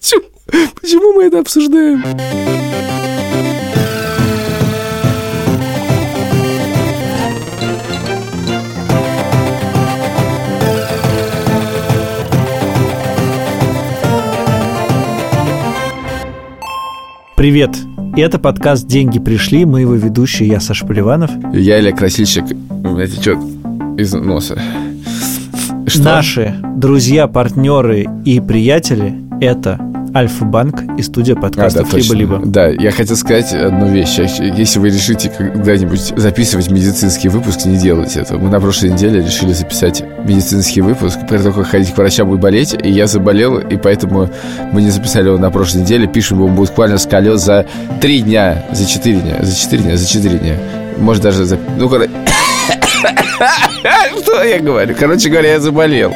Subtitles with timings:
[0.00, 0.22] Почему,
[0.80, 2.02] почему мы это обсуждаем?
[17.36, 17.70] Привет!
[18.16, 19.64] Это подкаст «Деньги пришли».
[19.64, 21.30] Мы его ведущие, я Саша Поливанов.
[21.54, 22.44] Я Илья Красильщик.
[22.98, 23.59] Это что
[24.00, 24.58] из носа?
[25.86, 26.02] Что?
[26.02, 29.78] Наши друзья, партнеры и приятели– это
[30.14, 31.98] Альфа-банк и студия подкастов А, да.
[31.98, 32.40] «Либо-либо».
[32.44, 34.18] Да, я хотел сказать одну вещь.
[34.18, 38.40] Если вы решите когда-нибудь записывать медицинский выпуск, не делайте этого.
[38.40, 42.36] Мы на прошлой неделе решили записать медицинский выпуск про то, как ходить к врачам и
[42.38, 44.28] болеть, и я заболел, и поэтому
[44.72, 46.08] мы не записали его на прошлой неделе.
[46.08, 47.66] Пишем его буквально с колес за
[48.00, 50.56] три дня, за четыре дня, за четыре дня, за четыре дня.
[50.98, 51.56] Может, даже за...
[51.78, 52.10] Ну, короче...
[54.22, 54.94] Что я говорю?
[54.98, 56.12] Короче говоря, я заболел.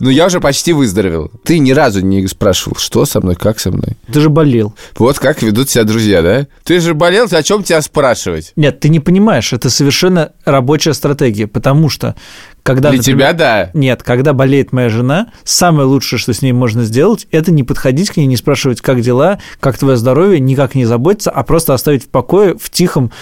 [0.00, 1.30] Ну, я уже почти выздоровел.
[1.44, 3.96] Ты ни разу не спрашивал, что со мной, как со мной.
[4.12, 4.74] Ты же болел.
[4.98, 6.48] Вот как ведут себя друзья, да?
[6.64, 8.52] Ты же болел, о чем тебя спрашивать?
[8.56, 12.16] Нет, ты не понимаешь, это совершенно рабочая стратегия, потому что
[12.64, 12.90] когда...
[12.90, 13.70] Для например- тебя, да.
[13.72, 18.10] Нет, когда болеет моя жена, самое лучшее, что с ней можно сделать, это не подходить
[18.10, 22.04] к ней, не спрашивать, как дела, как твое здоровье, никак не заботиться, а просто оставить
[22.04, 23.12] в покое, в тихом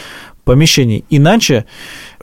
[0.45, 1.05] помещении.
[1.11, 1.65] Иначе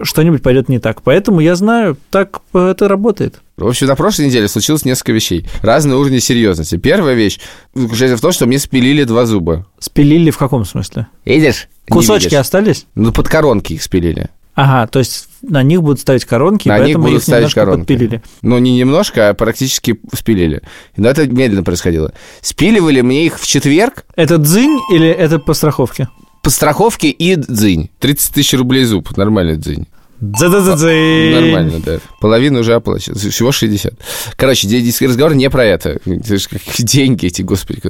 [0.02, 1.02] что-нибудь пойдет не так.
[1.02, 3.42] Поэтому я знаю, так это работает.
[3.58, 5.46] В общем, на прошлой неделе случилось несколько вещей.
[5.62, 6.78] Разные уровни серьезности.
[6.78, 7.40] Первая вещь
[7.74, 9.66] заключается в том, что мне спилили два зуба.
[9.80, 11.08] Спилили в каком смысле?
[11.26, 11.68] Видишь?
[11.90, 12.40] Кусочки видишь.
[12.40, 12.86] остались?
[12.96, 14.30] Ну, под коронки их спилили.
[14.56, 17.80] Ага, то есть на них будут ставить коронки, На них поэтому будут их ставить коронки.
[17.80, 18.22] подпилили.
[18.42, 20.62] Ну, не немножко, а практически спилили.
[20.98, 22.14] Но это медленно происходило.
[22.42, 26.10] Спиливали мне их в четверг Это дзынь или это по страховке?
[26.42, 27.90] По страховке и дзынь.
[28.00, 29.16] 30 тысяч рублей зуб.
[29.18, 29.88] Нормальный дзынь.
[30.22, 31.34] Дзы-дзы-дзы-дзынь.
[31.34, 32.00] Нормально, да.
[32.20, 33.16] Половину уже оплачен.
[33.16, 33.94] Всего 60.
[34.36, 34.68] Короче,
[35.02, 36.00] разговор не про это.
[36.78, 37.82] Деньги эти, господи.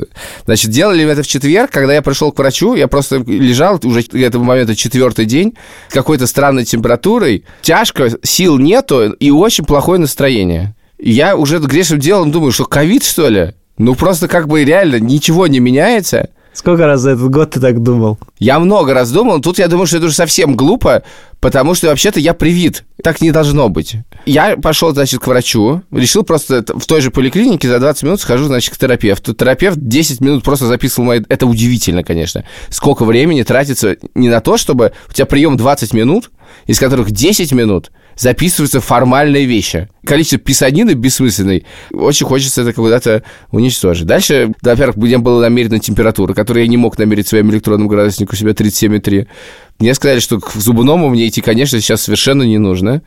[0.46, 4.14] Значит, делали это в четверг, когда я пришел к врачу, я просто лежал уже к
[4.14, 5.56] этому моменту четвертый день,
[5.90, 10.76] с какой-то странной температурой, тяжко, сил нету и очень плохое настроение.
[11.00, 13.54] Я уже грешным делом думаю, что ковид, что ли?
[13.80, 16.30] Ну, просто как бы реально ничего не меняется.
[16.60, 18.20] Сколько раз за этот год ты так думал?
[18.38, 21.04] Я много раз думал, тут я думаю, что это уже совсем глупо,
[21.40, 22.84] потому что вообще-то я привит.
[23.02, 23.96] Так не должно быть.
[24.26, 28.48] Я пошел, значит, к врачу, решил просто в той же поликлинике за 20 минут схожу,
[28.48, 29.34] значит, к терапевту.
[29.34, 31.22] Терапевт 10 минут просто записывал мои...
[31.30, 32.44] Это удивительно, конечно.
[32.68, 36.30] Сколько времени тратится не на то, чтобы у тебя прием 20 минут,
[36.66, 39.88] из которых 10 минут записываются формальные вещи.
[40.06, 41.66] Количество писанины бессмысленной.
[41.92, 44.06] Очень хочется это куда-то уничтожить.
[44.06, 48.34] Дальше, да, во-первых, мне была намерена температура, которую я не мог намерить своим электронным градусником
[48.34, 49.28] у себя 37,3.
[49.80, 53.02] Мне сказали, что к зубному мне идти, конечно, сейчас совершенно не нужно.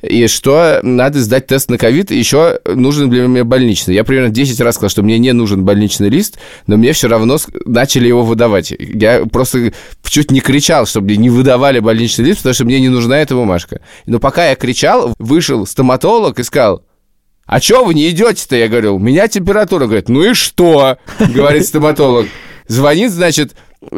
[0.00, 3.94] И что надо сдать тест на ковид, еще нужен для меня больничный.
[3.94, 7.36] Я примерно 10 раз сказал, что мне не нужен больничный лист, но мне все равно
[7.66, 8.72] начали его выдавать.
[8.78, 12.88] Я просто чуть не кричал, чтобы мне не выдавали больничный лист, потому что мне не
[12.88, 13.82] нужна эта бумажка.
[14.06, 16.84] Но пока я кричал, вышел стоматолог и сказал,
[17.44, 18.56] а чё вы не идете-то?
[18.56, 19.84] Я говорю, у меня температура.
[19.84, 20.96] Говорит, ну и что?
[21.18, 22.26] Говорит стоматолог.
[22.66, 23.54] Звонит, значит,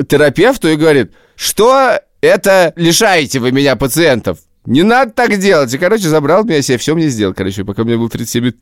[0.09, 4.39] терапевту и говорит, что это лишаете вы меня пациентов?
[4.67, 5.73] Не надо так делать.
[5.73, 7.35] И, короче, забрал меня себе, все мне сделал.
[7.35, 8.53] Короче, пока мне был 37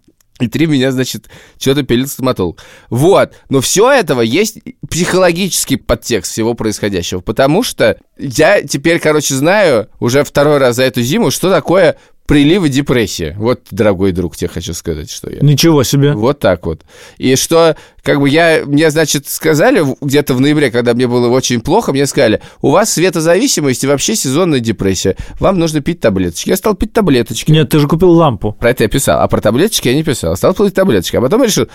[0.41, 2.61] и три меня, значит, что-то пилил стоматолог.
[2.91, 3.35] Вот.
[3.49, 4.59] Но все этого есть
[4.91, 7.21] психологический подтекст всего происходящего.
[7.21, 12.65] Потому что я теперь, короче, знаю уже второй раз за эту зиму, что такое прилив
[12.65, 13.35] и депрессия.
[13.39, 15.41] Вот, дорогой друг, тебе хочу сказать, что я.
[15.41, 16.13] Ничего себе.
[16.15, 16.83] Вот так вот.
[17.19, 21.61] И что, как бы я, мне, значит, сказали где-то в ноябре, когда мне было очень
[21.61, 25.17] плохо, мне сказали, у вас светозависимость и вообще сезонная депрессия.
[25.39, 26.51] Вам нужно пить таблеточки.
[26.51, 27.51] Я стал пить таблеточки.
[27.51, 28.53] Нет, ты же купил лампу.
[28.53, 30.37] Про это я писал, а про таблеточки я не писал.
[30.37, 31.69] Стал пить таблеточки, а потом я решил,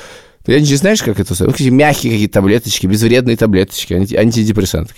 [0.49, 1.35] я не знаешь, как это?
[1.35, 4.93] Какие мягкие какие таблеточки, безвредные таблеточки, анти- антидепрессанты.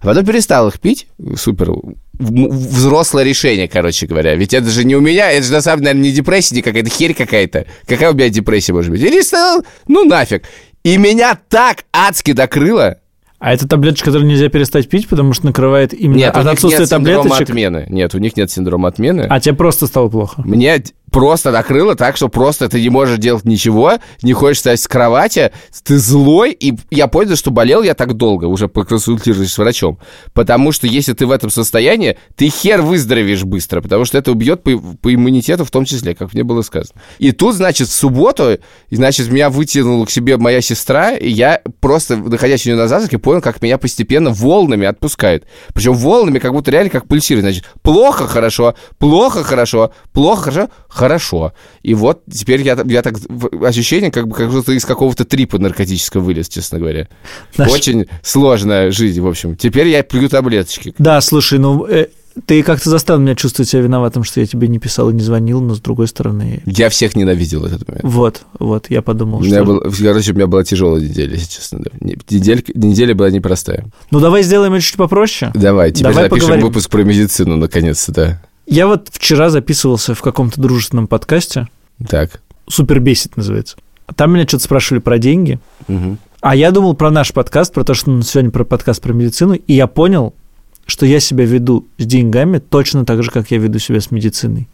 [0.00, 1.06] Потом перестал их пить.
[1.36, 1.72] Супер.
[2.18, 4.34] Взрослое решение, короче говоря.
[4.34, 6.62] Ведь это же не у меня, это же на самом деле, наверное, не депрессия, не
[6.62, 7.66] какая-то херь какая-то.
[7.86, 9.00] Какая у меня депрессия может быть?
[9.00, 10.44] Или стал, ну нафиг.
[10.84, 12.98] И меня так адски докрыло.
[13.42, 16.90] А это таблеточка, которую нельзя перестать пить, потому что накрывает именно Нет, от отсутствия нет
[16.90, 17.40] таблеточек.
[17.40, 17.86] отмены.
[17.90, 19.26] Нет, у них нет синдрома отмены.
[19.28, 20.42] А тебе просто стало плохо.
[20.44, 20.80] Мне
[21.12, 25.52] просто накрыло так, что просто ты не можешь делать ничего, не хочешь встать с кровати,
[25.84, 29.98] ты злой, и я понял, что болел я так долго, уже поконсультируюсь с врачом,
[30.32, 34.62] потому что если ты в этом состоянии, ты хер выздоровеешь быстро, потому что это убьет
[34.62, 37.00] по, по иммунитету в том числе, как мне было сказано.
[37.18, 38.58] И тут, значит, в субботу,
[38.90, 43.18] значит, меня вытянула к себе моя сестра, и я просто, находясь у нее на завтраке,
[43.18, 45.46] понял, понял, как меня постепенно волнами отпускает.
[45.72, 47.44] Причем волнами, как будто реально как пульсирует.
[47.44, 51.52] Значит, плохо, хорошо, плохо, хорошо, плохо, хорошо, хорошо.
[51.82, 53.14] И вот теперь я, я так...
[53.62, 57.08] Ощущение, как, бы, как будто из какого-то трипа наркотического вылез, честно говоря.
[57.56, 57.70] Наш...
[57.70, 59.56] Очень сложная жизнь, в общем.
[59.56, 60.94] Теперь я пью таблеточки.
[60.98, 61.86] Да, слушай, ну...
[61.86, 62.08] Э
[62.46, 65.60] ты как-то заставил меня чувствовать себя виноватым, что я тебе не писал и не звонил,
[65.60, 66.62] но с другой стороны...
[66.66, 68.04] Я всех ненавидел этот момент.
[68.04, 69.64] Вот, вот, я подумал, у меня что...
[69.64, 71.82] Был, короче, у меня была тяжелая неделя, если честно.
[72.00, 73.86] Неделя, неделя была непростая.
[74.10, 75.52] Ну, давай сделаем это чуть попроще.
[75.54, 76.66] Давай, теперь давай запишем поговорим.
[76.66, 78.42] выпуск про медицину, наконец-то, да.
[78.66, 81.68] Я вот вчера записывался в каком-то дружественном подкасте.
[82.08, 82.40] Так.
[82.68, 83.76] Супер бесит называется.
[84.16, 85.58] Там меня что-то спрашивали про деньги.
[85.88, 86.16] Угу.
[86.40, 89.74] А я думал про наш подкаст, про то, что сегодня про подкаст про медицину, и
[89.74, 90.34] я понял,
[90.92, 94.68] что я себя веду с деньгами точно так же, как я веду себя с медициной.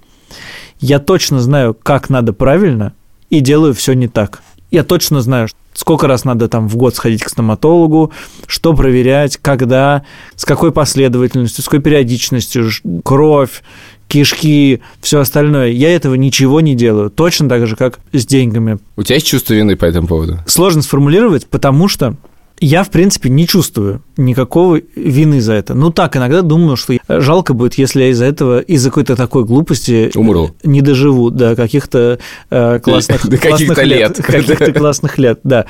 [0.80, 2.92] Я точно знаю, как надо правильно,
[3.30, 4.42] и делаю все не так.
[4.72, 8.10] Я точно знаю, сколько раз надо там в год сходить к стоматологу,
[8.48, 10.02] что проверять, когда,
[10.34, 12.68] с какой последовательностью, с какой периодичностью,
[13.04, 13.62] кровь,
[14.08, 15.68] кишки, все остальное.
[15.68, 17.10] Я этого ничего не делаю.
[17.10, 18.78] Точно так же, как с деньгами.
[18.96, 20.40] У тебя есть чувство вины по этому поводу?
[20.46, 22.16] Сложно сформулировать, потому что
[22.60, 25.74] я, в принципе, не чувствую никакого вины за это.
[25.74, 30.10] Ну так, иногда думаю, что жалко будет, если я из-за этого, из-за какой-то такой глупости
[30.14, 30.50] Умру.
[30.64, 32.18] не доживу до каких-то
[32.50, 34.16] э, классных, до каких-то лет.
[34.22, 35.66] Каких-то классных лет, да.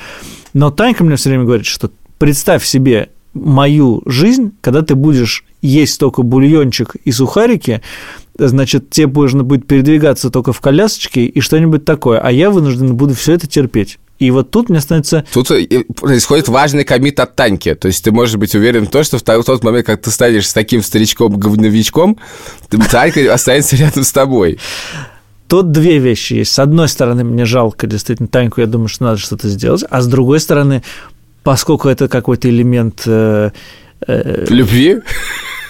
[0.53, 5.99] Но Танька мне все время говорит, что представь себе мою жизнь, когда ты будешь есть
[5.99, 7.81] только бульончик и сухарики,
[8.37, 13.13] значит, тебе нужно будет передвигаться только в колясочке и что-нибудь такое, а я вынужден буду
[13.13, 13.99] все это терпеть.
[14.19, 15.25] И вот тут мне становится...
[15.33, 17.73] Тут э, происходит важный комит от Таньки.
[17.73, 20.47] То есть ты можешь быть уверен в том, что в тот момент, как ты станешь
[20.47, 22.17] с таким старичком-говновичком,
[22.91, 24.59] Танька останется рядом с тобой.
[25.47, 26.51] Тут две вещи есть.
[26.51, 29.83] С одной стороны, мне жалко действительно Таньку, я думаю, что надо что-то сделать.
[29.89, 30.83] А с другой стороны,
[31.43, 33.03] поскольку это какой-то элемент...
[33.05, 33.51] Э,
[34.05, 34.97] э, Любви?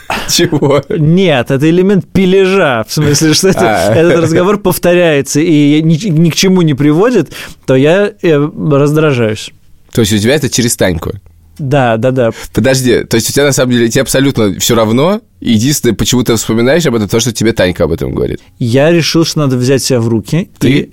[0.29, 0.81] Чего?
[0.89, 3.93] Нет, это элемент пилежа, в смысле, что это, а.
[3.93, 7.31] этот разговор повторяется и ни, ни к чему не приводит,
[7.65, 9.51] то я э, раздражаюсь.
[9.91, 11.13] То есть у тебя это через Таньку?
[11.59, 12.31] Да, да, да.
[12.53, 16.35] Подожди, то есть у тебя на самом деле тебе абсолютно все равно, единственное, почему ты
[16.35, 18.39] вспоминаешь об этом, то, что тебе Танька об этом говорит.
[18.57, 20.49] Я решил, что надо взять себя в руки.
[20.57, 20.69] Ты?
[20.69, 20.91] И,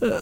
[0.00, 0.20] э,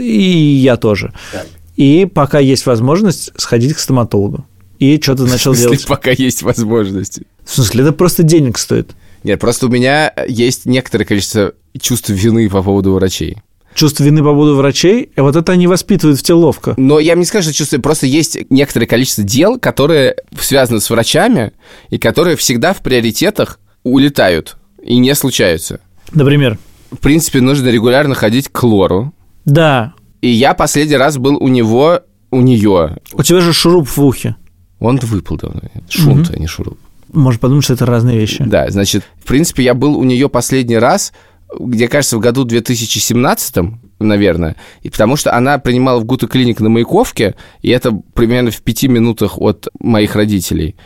[0.00, 1.12] и я тоже.
[1.32, 1.46] Так.
[1.76, 4.44] И пока есть возможность сходить к стоматологу
[4.78, 5.86] и что-то начал делать.
[5.86, 7.26] пока есть возможности.
[7.44, 8.92] В смысле, это просто денег стоит.
[9.24, 13.38] Нет, просто у меня есть некоторое количество чувств вины по поводу врачей.
[13.74, 16.74] Чувство вины по поводу врачей, и вот это они воспитывают в тебе ловко.
[16.76, 21.52] Но я не скажу, что чувство, просто есть некоторое количество дел, которые связаны с врачами,
[21.90, 25.80] и которые всегда в приоритетах улетают и не случаются.
[26.12, 26.58] Например?
[26.90, 29.12] В принципе, нужно регулярно ходить к лору.
[29.44, 29.94] Да.
[30.22, 32.00] И я последний раз был у него,
[32.30, 32.98] у нее.
[33.12, 34.36] У тебя же шуруп в ухе.
[34.80, 35.60] Он выпал давно.
[35.88, 36.36] Шунт, угу.
[36.36, 36.78] а не шуруп.
[37.12, 38.44] Может подумать, что это разные вещи.
[38.44, 41.12] Да, значит, в принципе, я был у нее последний раз,
[41.58, 43.54] где, кажется, в году 2017,
[43.98, 48.60] наверное, и потому что она принимала в Гута клиник на Маяковке, и это примерно в
[48.60, 50.76] пяти минутах от моих родителей.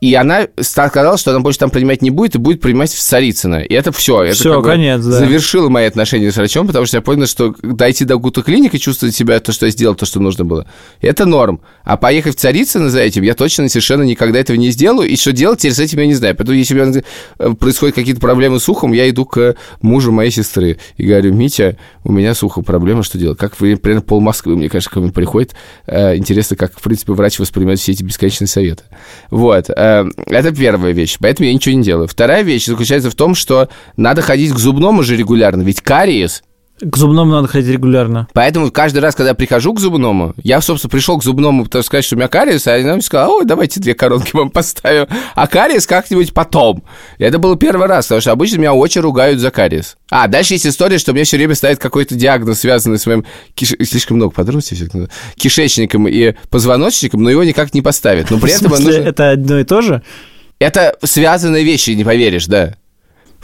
[0.00, 3.62] И она сказала, что она больше там принимать не будет, и будет принимать в Царицыно.
[3.62, 4.24] И это все.
[4.24, 5.12] Это все, конец, да.
[5.12, 9.14] Завершило мои отношения с врачом, потому что я понял, что дойти до Гута клиники, чувствовать
[9.14, 10.66] себя, то, что я сделал, то, что нужно было,
[11.00, 11.62] это норм.
[11.82, 15.08] А поехать в Царицыно за этим, я точно совершенно никогда этого не сделаю.
[15.08, 16.36] И что делать теперь с этим я не знаю.
[16.36, 17.02] Поэтому, если у меня
[17.38, 21.78] э, происходят какие-то проблемы с ухом, я иду к мужу моей сестры и говорю, Митя,
[22.04, 23.38] у меня с ухом проблема, что делать?
[23.38, 25.54] Как примерно пол Москвы, мне кажется, ко мне приходит.
[25.86, 28.84] Э, интересно, как, в принципе, врач воспринимает все эти бесконечные советы.
[29.30, 29.70] Вот.
[29.86, 32.08] Э, это первая вещь, поэтому я ничего не делаю.
[32.08, 36.42] Вторая вещь заключается в том, что надо ходить к зубному же регулярно, ведь кариес
[36.80, 38.28] к зубному надо ходить регулярно.
[38.34, 42.04] Поэтому каждый раз, когда я прихожу к зубному, я, собственно, пришел к зубному, потому сказать,
[42.04, 45.46] что у меня кариес, а они нам сказали, ой, давайте две коронки вам поставим, а
[45.46, 46.84] кариес как-нибудь потом.
[47.18, 49.96] И это был первый раз, потому что обычно меня очень ругают за кариес.
[50.10, 53.74] А, дальше есть история, что мне все время ставит какой-то диагноз, связанный с моим киш...
[53.82, 54.76] слишком много подробностей,
[55.36, 58.30] кишечником и позвоночником, но его никак не поставят.
[58.30, 58.90] Но при этом нужно...
[58.90, 60.02] это одно и то же?
[60.58, 62.74] Это связанные вещи, не поверишь, да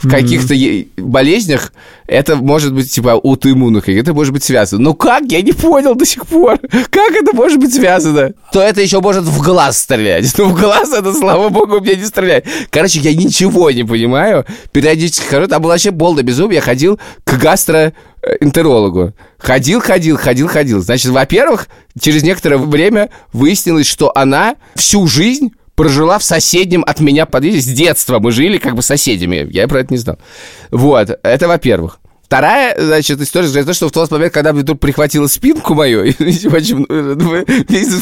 [0.03, 1.01] в каких-то mm-hmm.
[1.01, 1.71] болезнях
[2.07, 4.81] это может быть типа аутоиммунных, это может быть связано.
[4.81, 5.23] Но как?
[5.31, 6.59] Я не понял до сих пор.
[6.89, 8.33] Как это может быть связано?
[8.51, 10.31] То это еще может в глаз стрелять.
[10.37, 12.45] Ну, в глаз это, слава богу, мне не стреляет.
[12.69, 14.45] Короче, я ничего не понимаю.
[14.71, 15.47] Периодически хожу.
[15.47, 16.55] Там было вообще полное безумие.
[16.55, 19.13] Я ходил к гастроэнтерологу.
[19.37, 20.81] Ходил, ходил, ходил, ходил.
[20.81, 21.69] Значит, во-первых,
[21.99, 27.65] через некоторое время выяснилось, что она всю жизнь прожила в соседнем от меня подъезде с
[27.65, 28.19] детства.
[28.19, 29.47] Мы жили как бы соседями.
[29.51, 30.17] Я про это не знал.
[30.71, 31.99] Вот, это во-первых.
[32.23, 36.11] Вторая, значит, история том, что в тот момент, когда мне вдруг прихватила спинку мою,
[36.51, 37.45] почему ну,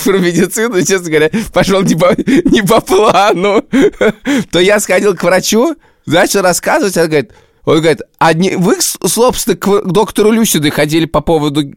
[0.06, 3.62] про медицину, честно говоря, пошел не по, не по плану,
[4.51, 5.75] то я сходил к врачу,
[6.06, 7.32] начал рассказывать, он говорит,
[7.66, 8.01] он говорит,
[8.36, 11.74] не, вы, собственно, к доктору Люсиды ходили по поводу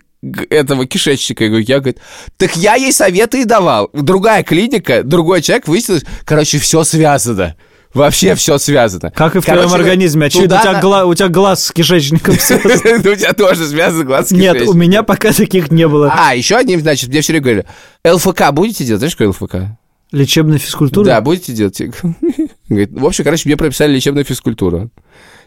[0.51, 1.45] этого кишечника.
[1.45, 1.99] Я говорю, я, говорит,
[2.37, 3.91] так я ей советы и давал.
[3.93, 7.57] Другая клиника, другой человек выяснилось, короче, все связано.
[7.93, 9.13] Вообще все связано.
[9.13, 10.27] Как и в твоем организме.
[10.27, 13.01] Очевидно, у тебя, гла- у тебя глаз с кишечником связан.
[13.01, 14.59] У тебя тоже связан глаз с кишечником.
[14.59, 16.13] Нет, у меня пока таких не было.
[16.13, 17.67] А, еще одним, значит, мне все время говорили,
[18.05, 18.99] ЛФК будете делать?
[18.99, 19.55] Знаешь, что ЛФК?
[20.11, 21.05] Лечебная физкультура?
[21.05, 21.81] Да, будете делать.
[22.69, 24.91] В общем, короче, мне прописали лечебную физкультуру.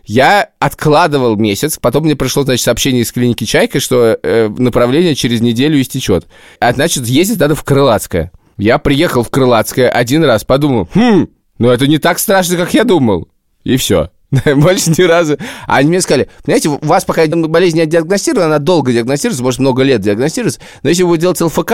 [0.07, 5.41] Я откладывал месяц, потом мне пришло, значит, сообщение из клиники «Чайка», что э, направление через
[5.41, 6.27] неделю истечет.
[6.61, 8.31] А значит, ездить надо в Крылатское.
[8.57, 11.27] Я приехал в Крылатское один раз, подумал, хм,
[11.59, 13.27] ну это не так страшно, как я думал.
[13.65, 14.09] И все.
[14.45, 15.37] Больше ни разу.
[15.67, 19.59] А они мне сказали, знаете, у вас пока болезнь не диагностирована, она долго диагностируется, может,
[19.59, 21.73] много лет диагностируется, но если вы будете делать ЛФК,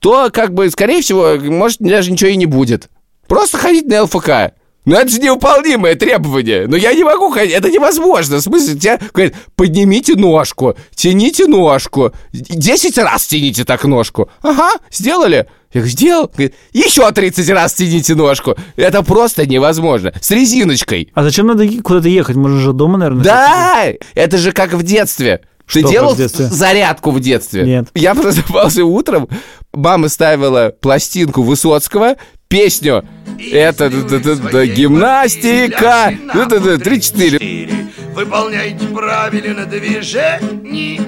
[0.00, 2.88] то, как бы, скорее всего, может, даже ничего и не будет.
[3.28, 4.57] Просто ходить на ЛФК.
[4.88, 6.66] Ну это же невыполнимое требование.
[6.66, 8.38] Но я не могу ходить, это невозможно.
[8.38, 12.12] В смысле, тебя говорят, поднимите ножку, тяните ножку.
[12.32, 14.30] Десять раз тяните так ножку.
[14.40, 15.46] Ага, сделали.
[15.74, 16.30] Я говорю, сделал.
[16.32, 18.56] Говорит, еще 30 раз тяните ножку.
[18.76, 20.14] Это просто невозможно.
[20.20, 21.10] С резиночкой.
[21.12, 22.36] А зачем надо куда-то ехать?
[22.36, 23.24] Можно же дома, наверное.
[23.24, 25.42] Да, это же как в детстве.
[25.70, 27.64] Ты Что делал в зарядку в детстве?
[27.64, 27.88] Нет.
[27.94, 29.28] Я просыпался утром,
[29.74, 32.16] мама ставила пластинку Высоцкого,
[32.48, 33.04] песню
[33.38, 33.88] это,
[34.66, 36.14] гимнастика.
[36.34, 37.88] Это, это, три-четыре.
[38.14, 40.98] Выполняйте правильно движения.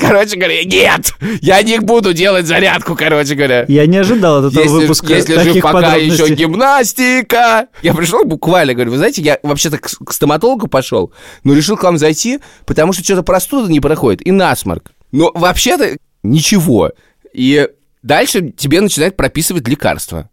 [0.00, 3.64] Короче говоря, нет, я не буду делать зарядку, короче говоря.
[3.68, 7.68] Я не ожидал от этого если, выпуска Если же пока еще гимнастика.
[7.82, 11.12] Я пришел буквально, говорю, вы знаете, я вообще-то к, к стоматологу пошел,
[11.44, 14.90] но решил к вам зайти, потому что что-то простуда не проходит и насморк.
[15.12, 16.90] Но вообще-то ничего.
[17.32, 17.68] И
[18.02, 20.28] дальше тебе начинают прописывать лекарства.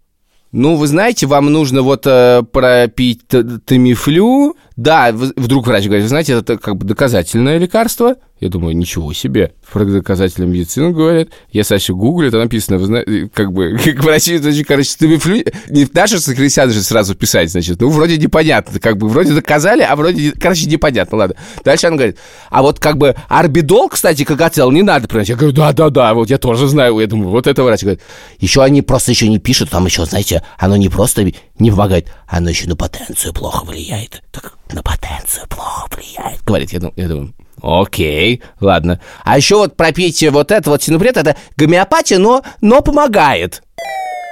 [0.54, 3.22] Ну, вы знаете, вам нужно вот э, пропить
[3.66, 4.56] тамифлю.
[4.76, 8.16] Да, вдруг врач говорит, знаете, это как бы доказательное лекарство.
[8.40, 9.54] Я думаю, ничего себе.
[9.72, 11.30] Про доказательную медицину говорят.
[11.52, 15.46] Я, Саша, гуглю, там написано, вы знаете, как бы, как врачи, значит, короче, тамифлю...
[15.70, 17.80] Не наши сокрысят же сразу писать, значит.
[17.80, 18.80] Ну, вроде непонятно.
[18.80, 21.20] Как бы, вроде доказали, а вроде, короче, непонятно.
[21.20, 21.36] Ладно.
[21.64, 22.18] Дальше он говорит,
[22.50, 25.30] а вот как бы арбидол, кстати, как оцел, не надо принять.
[25.30, 27.00] Я говорю, да-да-да, вот я тоже знаю.
[27.00, 28.02] Я думаю, вот это врач говорит.
[28.40, 32.50] Еще они просто еще не пишут, там еще, знаете, оно не просто не помогает, оно
[32.50, 34.22] еще на потенцию плохо влияет.
[34.32, 36.44] Так, на потенцию плохо влияет.
[36.44, 39.00] Говорит, я думаю, я думаю Окей, ладно.
[39.24, 43.64] А еще вот пропейте вот это вот синупред, это гомеопатия, но, но помогает.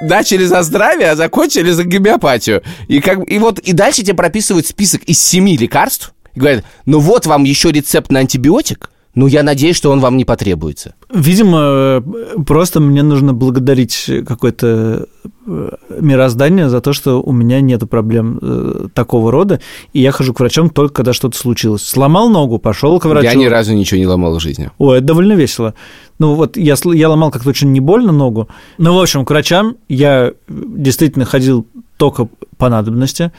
[0.01, 2.61] Начали за здравие, а закончили за гомеопатию.
[2.89, 6.13] И, как, и вот и дальше тебе прописывают список из семи лекарств.
[6.33, 8.90] И говорят, ну вот вам еще рецепт на антибиотик.
[9.13, 10.95] Ну, я надеюсь, что он вам не потребуется.
[11.13, 12.01] Видимо,
[12.45, 15.07] просто мне нужно благодарить какое-то
[15.45, 19.59] э, мироздание за то, что у меня нет проблем э, такого рода,
[19.91, 21.83] и я хожу к врачам только когда что-то случилось.
[21.83, 23.27] Сломал ногу, пошел к врачу.
[23.27, 24.71] Я ни разу ничего не ломал в жизни.
[24.77, 25.73] Ой, это довольно весело.
[26.17, 28.47] Ну вот я, я ломал как-то очень не больно ногу.
[28.77, 33.31] Ну, в общем, к врачам я действительно ходил только по надобности.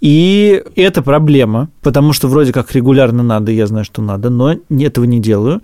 [0.00, 5.04] И это проблема, потому что вроде как регулярно надо, я знаю, что надо, но этого
[5.04, 5.60] не делаю.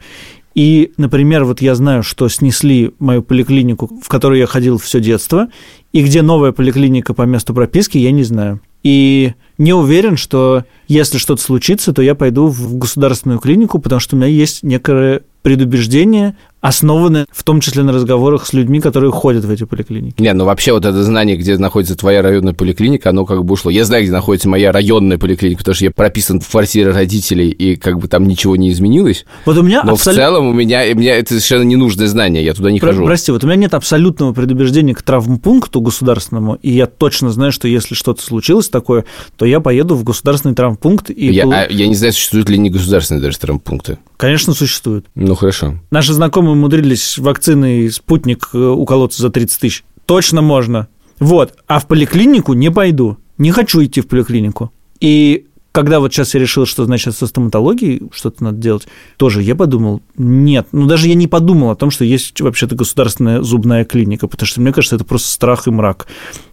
[0.54, 5.48] И, например, вот я знаю, что снесли мою поликлинику, в которую я ходил все детство,
[5.92, 8.60] и где новая поликлиника по месту прописки, я не знаю.
[8.82, 14.16] И не уверен, что если что-то случится, то я пойду в государственную клинику, потому что
[14.16, 19.44] у меня есть некое предубеждение основаны в том числе на разговорах с людьми, которые ходят
[19.44, 20.20] в эти поликлиники.
[20.20, 23.70] Не, ну вообще вот это знание, где находится твоя районная поликлиника, оно как бы ушло.
[23.70, 27.76] Я знаю, где находится моя районная поликлиника, потому что я прописан в квартире родителей, и
[27.76, 29.26] как бы там ничего не изменилось.
[29.44, 30.12] Вот у меня Но абсол...
[30.12, 33.04] в целом у меня, у меня это совершенно ненужное знание, я туда не Про- хожу.
[33.04, 37.68] Прости, вот у меня нет абсолютного предубеждения к травмпункту государственному, и я точно знаю, что
[37.68, 39.04] если что-то случилось такое,
[39.36, 41.10] то я поеду в государственный травмпункт.
[41.10, 43.98] И я, а, я не знаю, существуют ли не государственные даже травмпункты.
[44.16, 45.06] Конечно, существуют.
[45.14, 45.74] Ну, хорошо.
[45.90, 49.84] Наши знакомые умудрились вакцины «Спутник» э, уколоться за 30 тысяч.
[50.06, 50.88] Точно можно.
[51.18, 51.54] Вот.
[51.66, 53.18] А в поликлинику не пойду.
[53.38, 54.72] Не хочу идти в поликлинику.
[55.00, 55.46] И
[55.76, 60.00] когда вот сейчас я решил, что, значит, со стоматологией что-то надо делать, тоже я подумал,
[60.16, 64.46] нет, ну даже я не подумал о том, что есть вообще-то государственная зубная клиника, потому
[64.46, 66.06] что мне кажется, это просто страх и мрак.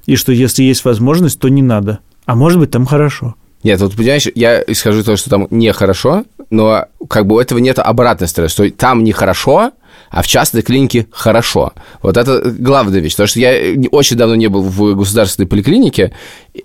[0.07, 1.99] И что если есть возможность, то не надо.
[2.25, 3.35] А может быть, там хорошо.
[3.63, 7.59] Нет, вот понимаешь, я исхожу из того, что там нехорошо, но как бы у этого
[7.59, 9.71] нет обратной стороны, что там нехорошо,
[10.09, 11.73] а в частной клинике хорошо.
[12.01, 16.13] Вот это главная вещь, потому что я очень давно не был в государственной поликлинике,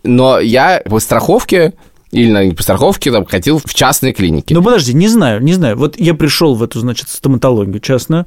[0.03, 1.73] но я по страховке
[2.11, 4.53] или на по страховке там, ходил в частные клиники.
[4.53, 5.77] Ну, подожди, не знаю, не знаю.
[5.77, 8.27] Вот я пришел в эту, значит, стоматологию частную,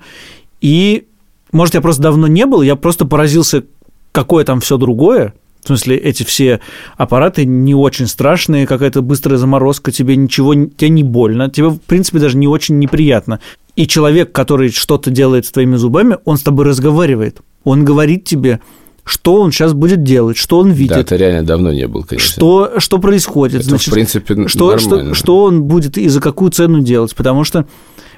[0.62, 1.08] и,
[1.52, 3.64] может, я просто давно не был, я просто поразился,
[4.12, 5.34] какое там все другое.
[5.64, 6.60] В смысле, эти все
[6.98, 12.20] аппараты не очень страшные, какая-то быстрая заморозка, тебе ничего, тебе не больно, тебе, в принципе,
[12.20, 13.40] даже не очень неприятно.
[13.76, 17.42] И человек, который что-то делает с твоими зубами, он с тобой разговаривает.
[17.64, 18.60] Он говорит тебе,
[19.04, 20.94] что он сейчас будет делать, что он видит.
[20.94, 22.32] Да, это реально давно не был, конечно.
[22.32, 23.62] Что, что происходит.
[23.62, 25.14] Это, Значит, в принципе, что, нормально.
[25.14, 27.16] что, что он будет и за какую цену делать.
[27.16, 27.66] Потому что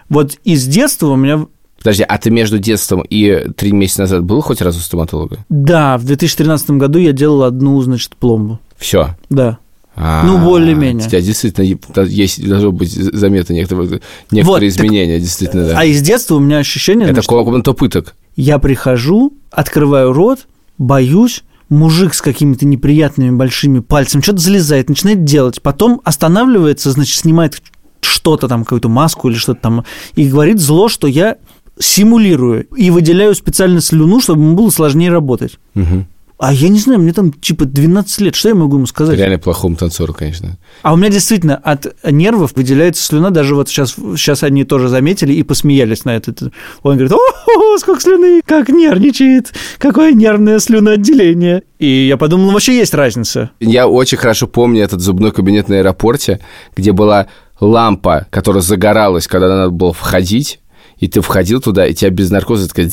[0.09, 1.45] вот из детства у меня
[1.83, 5.39] Подожди, а ты между детством и три месяца назад был хоть раз у стоматолога?
[5.49, 8.59] Да, в 2013 году я делал одну, значит, пломбу.
[8.77, 9.15] Все.
[9.29, 9.57] Да.
[9.95, 11.05] А, Ну, более-менее.
[11.05, 11.65] У тебя действительно
[12.05, 13.99] есть, должно быть заметно некоторые,
[14.31, 15.79] некоторые Вот, так- изменения, действительно, да.
[15.79, 18.15] А из детства у меня ощущение, Это значит, комната пыток.
[18.35, 20.47] я прихожу, открываю рот,
[20.79, 27.61] боюсь, мужик с какими-то неприятными большими пальцами что-то залезает, начинает делать, потом останавливается, значит, снимает
[28.01, 29.85] что-то там, какую-то маску или что-то там,
[30.15, 31.37] и говорит зло, что я
[31.79, 35.59] симулирую и выделяю специально слюну, чтобы ему было сложнее работать.
[35.73, 36.07] Мгм.
[36.39, 39.17] А я не знаю, мне там типа 12 лет, что я могу ему сказать?
[39.17, 40.57] Реально плохому танцору, конечно.
[40.81, 45.31] А у меня действительно от нервов выделяется слюна, даже вот сейчас, сейчас они тоже заметили
[45.31, 46.33] и посмеялись на это.
[46.81, 51.63] Он говорит, о, сколько слюны, как нервничает, какое нервное слюноотделение.
[51.79, 53.51] И я подумал, ну вообще есть разница.
[53.61, 56.41] Я очень хорошо помню этот зубной кабинет на аэропорте,
[56.75, 57.27] где была
[57.61, 60.59] лампа, которая загоралась, когда надо было входить,
[60.97, 62.89] и ты входил туда, и тебя без наркоза такая...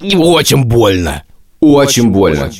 [0.00, 1.24] И очень больно.
[1.60, 2.50] Очень, больно.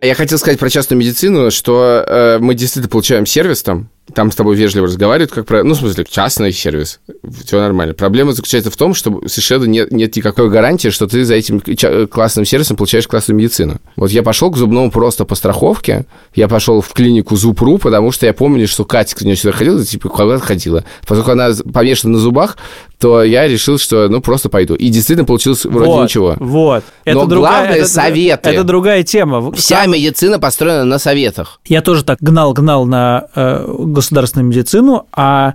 [0.00, 4.36] Я хотел сказать про частную медицину, что э, мы действительно получаем сервис там, там с
[4.36, 5.62] тобой вежливо разговаривают, как про...
[5.62, 7.00] Ну, в смысле, частный сервис.
[7.44, 7.94] Все нормально.
[7.94, 11.60] Проблема заключается в том, что совершенно нет, нет никакой гарантии, что ты за этим
[12.08, 13.78] классным сервисом получаешь классную медицину.
[13.96, 18.26] Вот я пошел к зубному просто по страховке, я пошел в клинику Зубру, потому что
[18.26, 20.84] я помню, что Катя к ней сюда ходила, типа, когда ходила.
[21.06, 22.56] Поскольку она помешана на зубах,
[22.98, 24.74] то я решил, что, ну, просто пойду.
[24.74, 26.36] И действительно получилось вроде вот, ничего.
[26.40, 26.84] Вот.
[27.06, 28.50] Но главное это, советы.
[28.50, 29.52] Это другая тема.
[29.52, 31.60] Вся медицина построена на советах.
[31.64, 33.64] Я тоже так гнал-гнал на э,
[33.98, 35.54] государственную медицину, а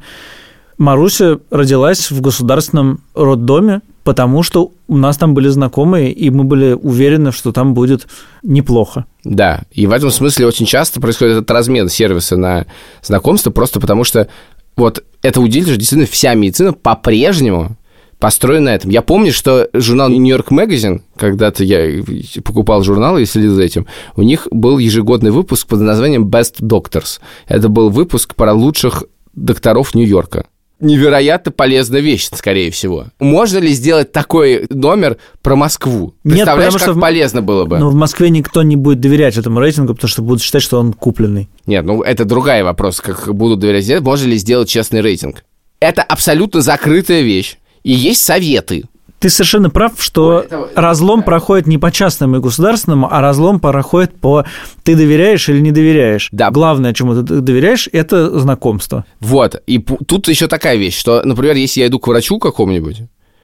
[0.78, 6.74] Маруся родилась в государственном роддоме, потому что у нас там были знакомые, и мы были
[6.74, 8.08] уверены, что там будет
[8.42, 9.06] неплохо.
[9.24, 12.66] Да, и в этом смысле очень часто происходит этот размен сервиса на
[13.02, 14.28] знакомство, просто потому что
[14.76, 17.78] вот это удивительно, что действительно вся медицина по-прежнему
[18.24, 18.90] построена на этом.
[18.90, 22.02] Я помню, что журнал Нью-Йорк Magazine, когда-то я
[22.46, 27.20] покупал журнал и следил за этим, у них был ежегодный выпуск под названием Best Doctors.
[27.50, 29.04] Это был выпуск про лучших
[29.36, 30.46] докторов Нью-Йорка.
[30.80, 33.08] Невероятно полезная вещь, скорее всего.
[33.20, 36.14] Можно ли сделать такой номер про Москву?
[36.24, 37.78] Нет, Представляешь, потому что как в- полезно было бы?
[37.78, 40.94] Но в Москве никто не будет доверять этому рейтингу, потому что будут считать, что он
[40.94, 41.50] купленный.
[41.66, 45.44] Нет, ну это другой вопрос, как будут доверять можно ли сделать честный рейтинг.
[45.82, 47.58] Это абсолютно закрытая вещь.
[47.84, 48.84] И есть советы.
[49.20, 51.26] Ты совершенно прав, что Ой, это- разлом да.
[51.26, 54.44] проходит не по частному и государственному, а разлом проходит по
[54.84, 56.28] ты доверяешь или не доверяешь.
[56.34, 56.52] Да.
[56.52, 59.06] Главное, чему ты доверяешь, это знакомство.
[59.22, 59.62] Вот.
[59.66, 63.04] И тут еще такая вещь, что, например, если я иду к врачу какому-нибудь,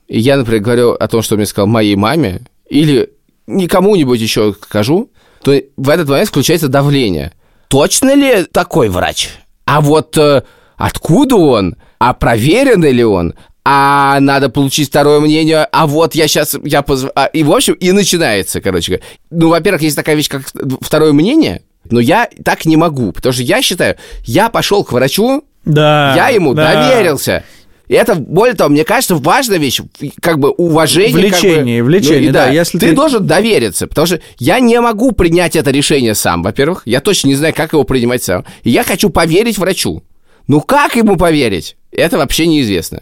[0.09, 3.11] и я, например, говорю о том, что мне сказал моей маме, или
[3.47, 5.09] никому-нибудь еще скажу,
[5.43, 7.31] то в этот момент включается давление.
[7.69, 9.29] Точно ли такой врач?
[9.65, 10.43] А вот э,
[10.75, 11.75] откуда он?
[11.99, 13.33] А проверен ли он?
[13.71, 17.09] А надо получить второе мнение, а вот я сейчас, я позв...
[17.13, 18.99] а, и в общем, и начинается, короче.
[19.29, 20.41] Ну, во-первых, есть такая вещь, как
[20.81, 25.43] второе мнение, но я так не могу, потому что я считаю, я пошел к врачу,
[25.65, 26.15] Да.
[26.15, 26.89] я ему да.
[26.89, 27.43] доверился.
[27.87, 29.81] И это, более того, мне кажется, важная вещь,
[30.19, 31.11] как бы уважение.
[31.13, 34.59] как бы- Влечение, влечение, Ну и да, если ты, ты- должен довериться, потому что я
[34.59, 36.81] не могу принять это решение сам, во-первых.
[36.85, 38.45] Я точно не знаю, как его принимать сам.
[38.63, 40.01] И я хочу поверить врачу.
[40.47, 41.77] Ну как ему поверить?
[41.91, 43.01] Это вообще неизвестно.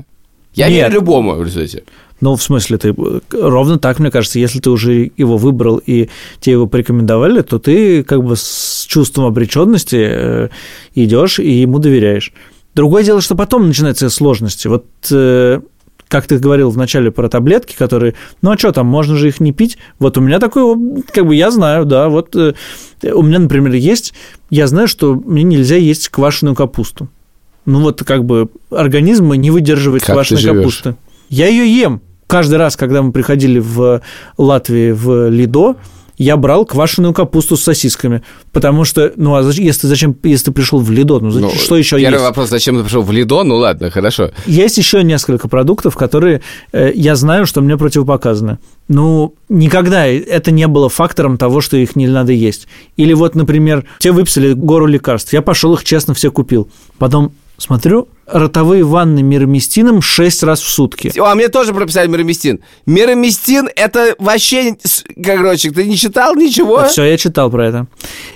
[0.58, 0.90] Я Нет.
[0.90, 1.84] верю любому в результате.
[2.20, 2.96] Ну, в смысле, ты
[3.32, 8.04] ровно так, мне кажется, если ты уже его выбрал и тебе его порекомендовали, то ты
[8.04, 10.50] как бы с чувством обреченности э,
[10.96, 12.34] идешь и ему доверяешь.
[12.74, 14.68] Другое дело, что потом начинаются сложности.
[14.68, 15.62] Вот э,
[16.08, 19.52] как ты говорил вначале про таблетки, которые, ну а что там, можно же их не
[19.52, 19.78] пить.
[20.00, 20.76] Вот у меня такое,
[21.12, 22.54] как бы я знаю, да, вот э,
[23.04, 24.16] у меня, например, есть,
[24.50, 27.10] я знаю, что мне нельзя есть квашеную капусту.
[27.68, 30.96] Ну вот как бы организм не выдерживает Как квашеной капусты.
[31.30, 32.02] Я ее ем.
[32.26, 34.02] Каждый раз, когда мы приходили в
[34.38, 35.76] Латвии в Лидо,
[36.18, 40.52] я брал квашеную капусту с сосисками, потому что, ну, а зачем, если, зачем, если ты
[40.52, 42.24] пришел в Лидо, ну, Ну, что еще Первый есть?
[42.24, 43.44] вопрос, зачем ты пришел в Лидо?
[43.44, 44.32] Ну ладно, хорошо.
[44.46, 48.60] Есть еще несколько продуктов, которые э, я знаю, что мне противопоказаны.
[48.88, 52.68] Ну, никогда это не было фактором того, что их не надо есть.
[52.96, 56.70] Или вот, например, тебе выписали гору лекарств, я пошел их честно все купил.
[56.98, 61.12] Потом смотрю, ротовые ванны мироместином 6 раз в сутки.
[61.20, 62.60] А мне тоже прописали мироместин.
[62.86, 64.76] Мироместин это вообще,
[65.24, 66.86] короче, ты не читал ничего?
[66.88, 67.88] Все, я читал про это.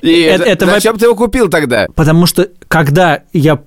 [0.02, 1.88] И это- это во- зачем ты его купил тогда?
[1.96, 3.62] Потому что когда я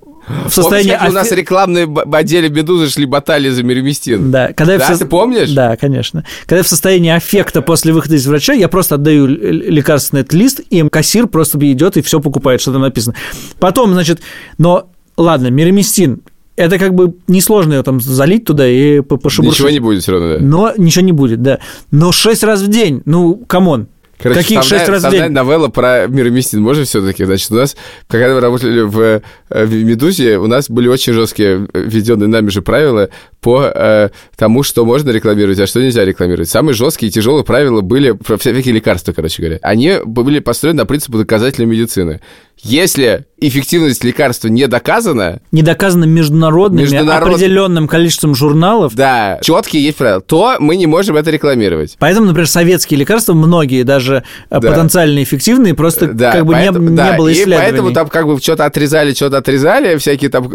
[0.47, 0.89] в состоянии...
[0.89, 4.31] Помнишь, как у нас рекламные отделе «Медузы» шли баталии за мироместин?
[4.31, 5.51] Да, когда я в Да, ты помнишь?
[5.51, 6.25] Да, конечно.
[6.47, 10.81] Когда я в состоянии аффекта после выхода из врача, я просто отдаю лекарственный лист, и
[10.89, 13.15] кассир просто идет и все покупает, что там написано.
[13.59, 14.19] Потом, значит,
[14.57, 16.21] но ладно, мироместин,
[16.55, 19.59] это как бы несложно его там залить туда и по- пошебуршить.
[19.59, 20.37] Ничего не будет все равно, да?
[20.39, 21.59] Но ничего не будет, да.
[21.91, 23.87] Но шесть раз в день, ну, come on.
[24.17, 25.27] Короче, Каких шесть раз в день?
[25.27, 26.61] новелла про мирамистин.
[26.61, 27.25] Можно все-таки?
[27.25, 27.75] Значит, у нас,
[28.07, 32.49] когда мы работали в, э, в «Медузе», у нас были очень жесткие э, введенные нами
[32.49, 33.09] же правила
[33.41, 36.47] по э, тому, что можно рекламировать, а что нельзя рекламировать.
[36.47, 39.59] Самые жесткие и тяжелые правила были про всякие лекарства, короче говоря.
[39.61, 42.21] Они были построены на принципе доказательной медицины.
[42.63, 48.95] Если эффективность лекарства не доказана, Не доказано международными, Международ- определенным количеством журналов.
[48.95, 51.95] да, четкие есть правила, то мы не можем это рекламировать.
[51.99, 54.71] Поэтому, например, советские лекарства, многие даже э, Да.
[54.71, 57.61] потенциально эффективные, просто Да, как бы не- поэтому- не, да, было и исследований.
[57.61, 60.49] поэтому там как бы что-то отрезали, что-то отрезали, всякие там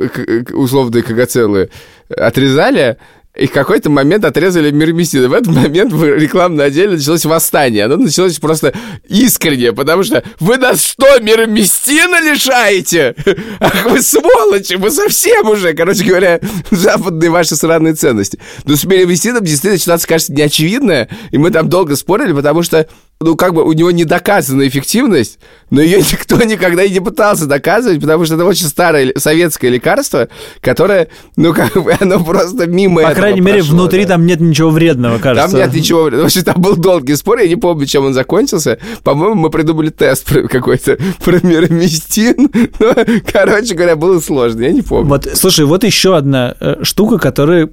[0.52, 1.70] условные кагацелы
[2.16, 2.96] отрезали,
[3.36, 5.24] и в какой-то момент отрезали мироместин.
[5.24, 7.84] И в этот момент в рекламном отделе началось восстание.
[7.84, 8.74] Оно началось просто
[9.08, 13.14] искренне, потому что вы нас что, мироместина лишаете?
[13.60, 16.40] Ах вы сволочи, вы совсем уже, короче говоря,
[16.70, 18.38] западные ваши сраные ценности.
[18.64, 22.88] Но с мироместином действительно ситуация кажется неочевидная, и мы там долго спорили, потому что
[23.22, 27.44] ну, как бы у него не доказана эффективность, но ее никто никогда и не пытался
[27.44, 30.28] доказывать, потому что это очень старое советское лекарство,
[30.62, 34.14] которое, ну, как бы, оно просто мимо По крайней мере, прошло, внутри да.
[34.14, 35.50] там нет ничего вредного, кажется.
[35.50, 36.04] Там нет ничего.
[36.04, 38.78] В общем, там был долгий спор, я не помню, чем он закончился.
[39.04, 42.50] По-моему, мы придумали тест какой-то про мироместин.
[42.78, 42.94] Но,
[43.30, 45.10] короче говоря, было сложно, я не помню.
[45.10, 47.68] Вот, слушай, вот еще одна э, штука, которая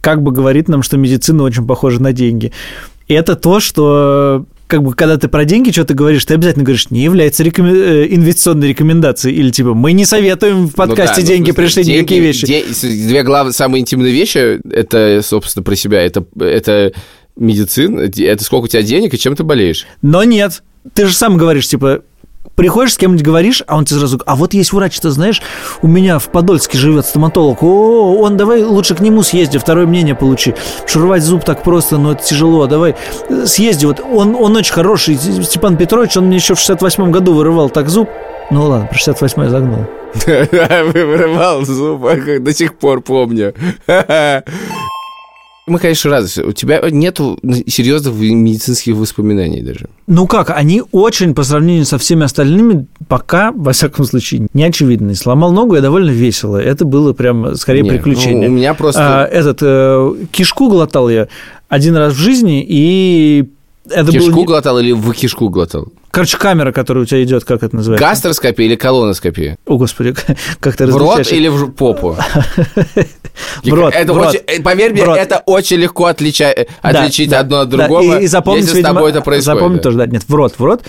[0.00, 2.50] как бы говорит нам, что медицина очень похожа на деньги.
[3.06, 7.02] Это то, что как бы, когда ты про деньги что-то говоришь, ты обязательно говоришь, не
[7.02, 9.34] является рекомен- э, инвестиционной рекомендацией.
[9.36, 12.20] Или типа, мы не советуем в подкасте Ну да, ну, деньги смысле, пришли, деньги- никакие
[12.20, 12.46] вещи.
[12.46, 12.64] де-
[13.08, 16.92] две главные, самые интимные вещи, это, собственно, про себя, это, это
[17.36, 19.86] медицина, это сколько у тебя денег и чем ты болеешь.
[20.02, 20.62] Но нет,
[20.94, 22.02] ты же сам говоришь, типа,
[22.58, 25.40] приходишь с кем-нибудь говоришь, а он тебе сразу, а вот есть врач, ты знаешь,
[25.80, 30.16] у меня в Подольске живет стоматолог, о, он давай лучше к нему съезди, второе мнение
[30.16, 30.54] получи.
[30.84, 32.96] Шурвать зуб так просто, но это тяжело, давай
[33.28, 37.32] э, съезди, вот он, он очень хороший, Степан Петрович, он мне еще в 68 году
[37.32, 38.10] вырывал так зуб,
[38.50, 39.86] ну ладно, про 68 я загнул.
[40.26, 43.54] Вырывал зуб, а до сих пор помню.
[45.68, 46.28] Мы, конечно, рады.
[46.44, 49.88] У тебя нету серьезных медицинских воспоминаний даже.
[50.06, 55.14] Ну как, они очень, по сравнению со всеми остальными, пока, во всяком случае, не очевидны.
[55.14, 56.56] Сломал ногу я довольно весело.
[56.56, 58.48] Это было прям скорее Не, приключение.
[58.48, 59.24] ну, у меня просто...
[59.24, 61.28] А, этот э, кишку глотал я
[61.68, 63.48] один раз в жизни, и
[63.90, 64.38] это кишку было...
[64.38, 65.88] не- глотал или в кишку глотал?
[66.10, 68.06] Короче, камера, которая у тебя идет, как это называется?
[68.08, 69.58] Гастроскопия или колоноскопия?
[69.66, 70.14] О, господи,
[70.60, 71.38] как ты В рот различаешь?
[71.40, 72.16] или в попу?
[73.64, 74.28] В рот, Это в рот.
[74.28, 78.18] очень, э, поверь мне, это очень легко отлича- Да, отличить да, одно от да, другого,
[78.18, 79.58] и, и запомнить, если с видимо, тобой это происходит.
[79.60, 80.82] Запомнить тоже, да, нет, в рот, в рот.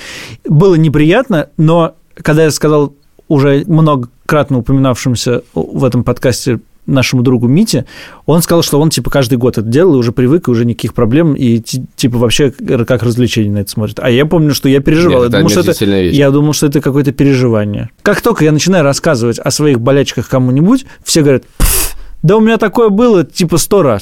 [0.46, 2.96] Было неприятно, но когда я сказал
[3.28, 7.86] уже многократно упоминавшимся в этом подкасте нашему другу Мите,
[8.26, 10.94] он сказал, что он, типа, каждый год это делал, и уже привык, и уже никаких
[10.94, 14.00] проблем, и, ти- типа, вообще как развлечение на это смотрит.
[14.02, 15.24] А я помню, что я переживал.
[15.24, 16.16] Нет, я, думал, что это, вещь.
[16.16, 17.90] я думал, что это какое-то переживание.
[18.02, 22.58] Как только я начинаю рассказывать о своих болячках кому-нибудь, все говорят, «Пф, да у меня
[22.58, 24.02] такое было, типа, сто раз.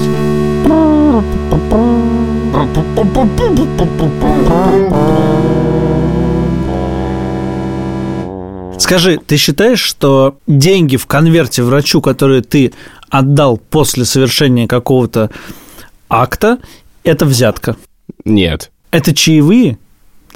[8.79, 12.73] Скажи, ты считаешь, что деньги в конверте врачу, которые ты
[13.09, 15.31] отдал после совершения какого-то
[16.09, 16.59] акта,
[17.03, 17.75] это взятка?
[18.23, 18.71] Нет.
[18.91, 19.79] Это чаевые?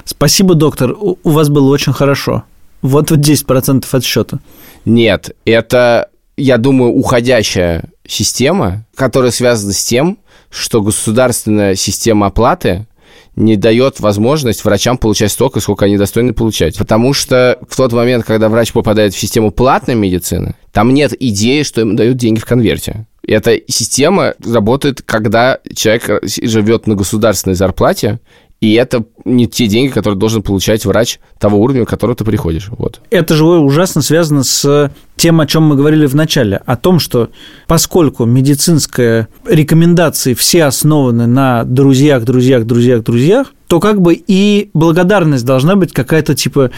[0.04, 2.44] Спасибо, доктор, у вас было очень хорошо.
[2.82, 4.40] Вот вот 10% от счета.
[4.84, 10.18] Нет, это, я думаю, уходящая система, которая связана с тем,
[10.50, 12.86] что государственная система оплаты
[13.34, 16.76] не дает возможность врачам получать столько, сколько они достойны получать.
[16.76, 21.62] Потому что в тот момент, когда врач попадает в систему платной медицины, там нет идеи,
[21.62, 23.06] что ему дают деньги в конверте.
[23.26, 28.18] Эта система работает, когда человек живет на государственной зарплате,
[28.62, 32.68] И это не те деньги, которые должен получать врач того уровня, к которому ты приходишь.
[32.68, 33.00] Вот.
[33.10, 34.92] Это же ужасно связано с
[35.22, 37.30] тем, о чем мы говорили в начале, о том, что
[37.68, 45.46] поскольку медицинские рекомендации все основаны на друзьях, друзьях, друзьях, друзьях, то как бы и благодарность
[45.46, 46.72] должна быть какая-то типа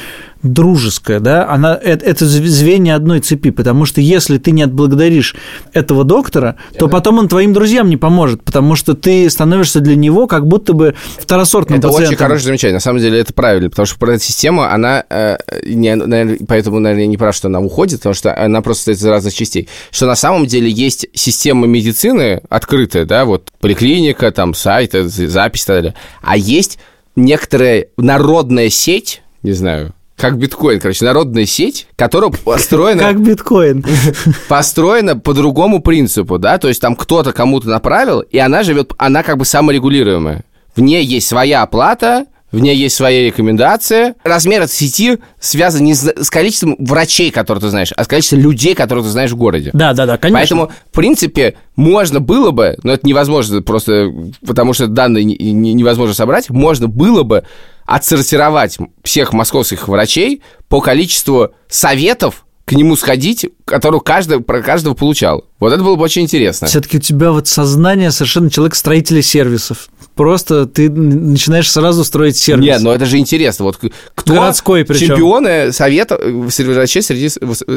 [0.44, 5.34] дружеская, да, она, это, это звенья одной цепи, потому что если ты не отблагодаришь
[5.72, 10.28] этого доктора, то потом он твоим друзьям не поможет, потому что ты становишься для него
[10.28, 12.12] как будто бы второсортным Это пациентом.
[12.12, 12.74] очень хорошее замечание.
[12.74, 17.06] На самом деле это правильно, потому что эта система, она, э, не, наверное, поэтому, наверное,
[17.06, 19.68] не прав, что она уходит, потому что она просто состоит из разных частей.
[19.90, 25.66] Что на самом деле есть система медицины открытая, да, вот поликлиника, там сайт, запись и
[25.66, 26.78] так далее, а есть
[27.16, 33.00] некоторая народная сеть, не знаю, как биткоин, короче, народная сеть, которая построена...
[33.00, 33.84] Как биткоин.
[34.48, 39.22] Построена по другому принципу, да, то есть там кто-то кому-то направил, и она живет, она
[39.22, 40.44] как бы саморегулируемая.
[40.76, 44.14] В ней есть своя оплата, в ней есть свои рекомендации.
[44.22, 48.74] Размер этой сети связан не с количеством врачей, которые ты знаешь, а с количеством людей,
[48.74, 49.70] которые ты знаешь в городе.
[49.72, 50.38] Да, да, да, конечно.
[50.38, 54.10] Поэтому, в принципе, можно было бы, но это невозможно просто,
[54.46, 57.44] потому что данные невозможно собрать, можно было бы
[57.86, 65.44] отсортировать всех московских врачей по количеству советов, к нему сходить, которую каждый, про каждого получал.
[65.60, 66.66] Вот это было бы очень интересно.
[66.66, 69.90] Все-таки у тебя вот сознание совершенно человек-строителя сервисов.
[70.14, 72.64] Просто ты начинаешь сразу строить сервис.
[72.64, 73.64] Нет, но это же интересно.
[73.64, 73.78] Вот
[74.14, 75.08] кто Городской причем.
[75.08, 77.30] чемпионы совета, врачей среди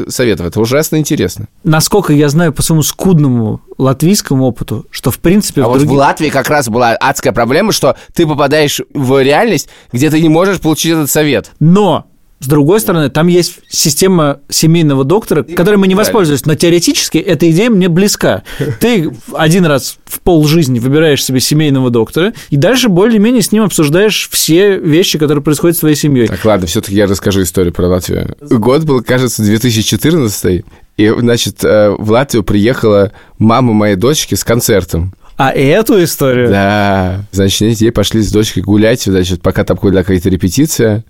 [0.08, 0.46] советов.
[0.46, 1.48] Это ужасно интересно.
[1.64, 5.62] Насколько я знаю по своему скудному латвийскому опыту, что в принципе...
[5.62, 5.94] А в вот других...
[5.94, 10.28] в Латвии как раз была адская проблема, что ты попадаешь в реальность, где ты не
[10.28, 11.52] можешь получить этот совет.
[11.58, 12.06] Но
[12.40, 17.50] с другой стороны, там есть система семейного доктора, которой мы не воспользовались, но теоретически эта
[17.50, 18.44] идея мне близка.
[18.80, 23.64] Ты один раз в пол жизни выбираешь себе семейного доктора, и дальше более-менее с ним
[23.64, 26.28] обсуждаешь все вещи, которые происходят с твоей семьей.
[26.28, 28.36] Так, ладно, все-таки я расскажу историю про Латвию.
[28.40, 30.64] Год был, кажется, 2014
[30.96, 35.14] и, значит, э, в Латвию приехала мама моей дочки с концертом.
[35.36, 36.50] А эту историю?
[36.50, 37.24] Да.
[37.30, 41.04] Значит, ей пошли с дочкой гулять, значит, пока там была какая-то репетиция.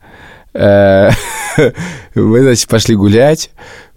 [0.55, 1.11] Э,
[2.15, 3.51] мы, значит, пошли гулять,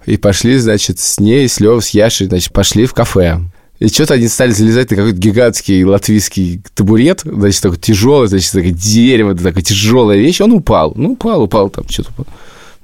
[0.05, 3.39] и пошли, значит, с ней, с Лёвой, с Яшей, значит, пошли в кафе.
[3.79, 8.71] И что-то они стали залезать на какой-то гигантский латвийский табурет, значит, такой тяжелый, значит, такое
[8.71, 10.39] дерево, такая тяжелая вещь.
[10.39, 10.93] Он упал.
[10.95, 12.11] Ну, упал, упал там что-то.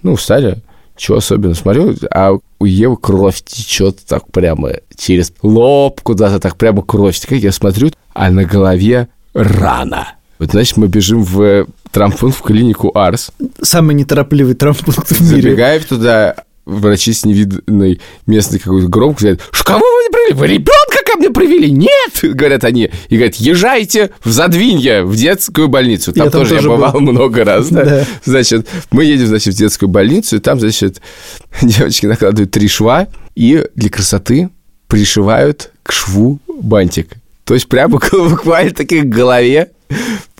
[0.01, 0.57] Ну, встали.
[0.95, 1.53] Чего особенно?
[1.53, 7.19] Смотрю, а у Евы кровь течет так прямо через лоб куда-то, так прямо кровь.
[7.21, 10.16] Как я смотрю, а на голове рана.
[10.39, 13.31] Вот, значит, мы бежим в травмпункт, в клинику Арс.
[13.61, 15.41] Самый неторопливый травмпункт в мире.
[15.41, 20.33] Забегаем туда, врачи с невидной местной какой-то громкой говорят, кого вы не привели?
[20.33, 21.71] Вы ребенка ко мне привели?
[21.71, 22.35] Нет!
[22.35, 22.89] Говорят они.
[23.09, 26.13] И говорят, езжайте в Задвинье, в детскую больницу.
[26.13, 27.01] Там, я тоже, тоже я бывал был.
[27.01, 27.67] много раз.
[27.67, 27.83] Да?
[27.83, 28.05] Да.
[28.23, 31.01] Значит, мы едем, значит, в детскую больницу, и там, значит,
[31.61, 34.49] девочки накладывают три шва и для красоты
[34.87, 37.09] пришивают к шву бантик.
[37.43, 39.71] То есть прямо буквально таки к голове,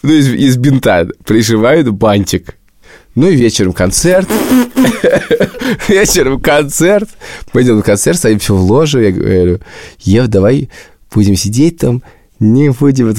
[0.03, 2.55] ну, из, из бинта пришивают бантик.
[3.15, 4.29] Ну и вечером концерт.
[5.87, 7.09] вечером концерт.
[7.51, 8.99] Пойдем на концерт, садимся в ложу.
[8.99, 9.59] Я говорю,
[9.99, 10.69] Ев, давай
[11.11, 12.03] будем сидеть там,
[12.39, 13.13] не будем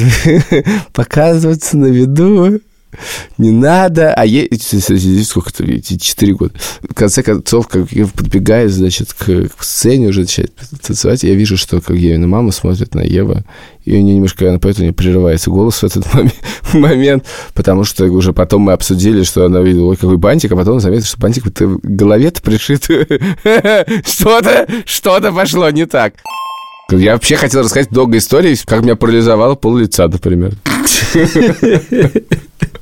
[0.92, 2.60] показываться на виду
[3.36, 4.48] не надо, а ей,
[5.24, 5.64] сколько то
[5.98, 6.54] четыре года.
[6.82, 11.56] В конце концов, как я подбегаю, значит, к, к сцене уже начинает танцевать, я вижу,
[11.56, 13.44] что как Евина мама смотрит на Ева,
[13.84, 16.06] и у нее немножко, она поэтому не прерывается голос в этот
[16.72, 17.24] момент,
[17.54, 21.06] потому что уже потом мы обсудили, что она видела, ой, какой бантик, а потом заметила,
[21.06, 22.84] что бантик в голове-то пришит.
[24.06, 26.14] что-то, что-то пошло не так.
[26.90, 30.54] Я вообще хотел рассказать много историй, как меня парализовало пол лица, например.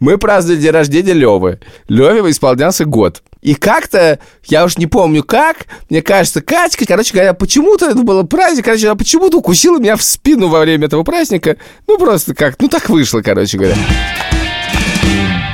[0.00, 1.60] Мы праздновали день рождения Левы.
[1.86, 3.22] Леве исполнялся год.
[3.42, 8.26] И как-то, я уж не помню как, мне кажется, Катька, короче говоря, почему-то это был
[8.26, 11.58] праздник, короче, она почему-то укусила меня в спину во время этого праздника.
[11.86, 13.76] Ну, просто как, ну, так вышло, короче говоря.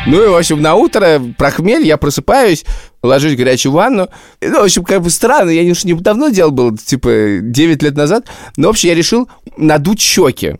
[0.07, 2.65] Ну и, в общем, на утро про хмель я просыпаюсь,
[3.03, 4.09] ложусь в горячую ванну.
[4.41, 7.97] Ну, в общем, как бы странно, я уж не давно делал, был, типа, 9 лет
[7.97, 8.27] назад.
[8.57, 10.57] Но, в общем, я решил надуть щеки.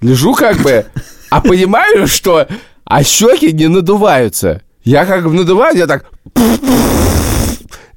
[0.00, 0.86] Лежу как бы,
[1.28, 2.46] а понимаю, что
[2.88, 4.62] а щеки не надуваются.
[4.82, 6.06] Я как надуваю, я так...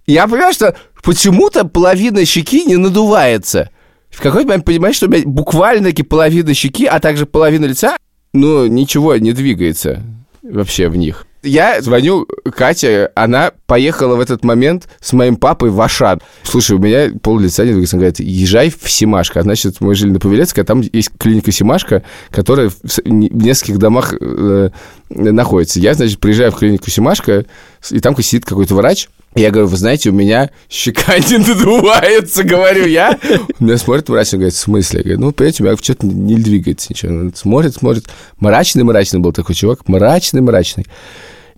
[0.05, 3.69] Я понимаю, что почему-то половина щеки не надувается.
[4.09, 7.95] В какой-то момент понимаешь, что у меня буквально-таки половина щеки, а также половина лица,
[8.33, 10.03] ну, ничего не двигается
[10.43, 11.25] вообще в них.
[11.43, 16.21] Я звоню Кате, она поехала в этот момент с моим папой в Ашан.
[16.43, 17.95] Слушай, у меня пол лица не двигается.
[17.95, 19.41] Она говорит, езжай в Симашко.
[19.41, 24.69] Значит, мы жили на Павелецкой, а там есть клиника Симашко, которая в нескольких домах э,
[25.09, 25.79] находится.
[25.79, 27.45] Я, значит, приезжаю в клинику Симашко,
[27.89, 32.85] и там сидит какой-то врач, я говорю, вы знаете, у меня щека не надувается, говорю
[32.85, 33.17] я.
[33.59, 34.99] Меня смотрит врач, он говорит, в смысле?
[34.99, 37.13] Я говорю, ну, понимаете, у меня что-то не двигается ничего.
[37.13, 38.09] Он смотрит, смотрит.
[38.39, 40.85] Мрачный-мрачный был такой чувак, мрачный-мрачный.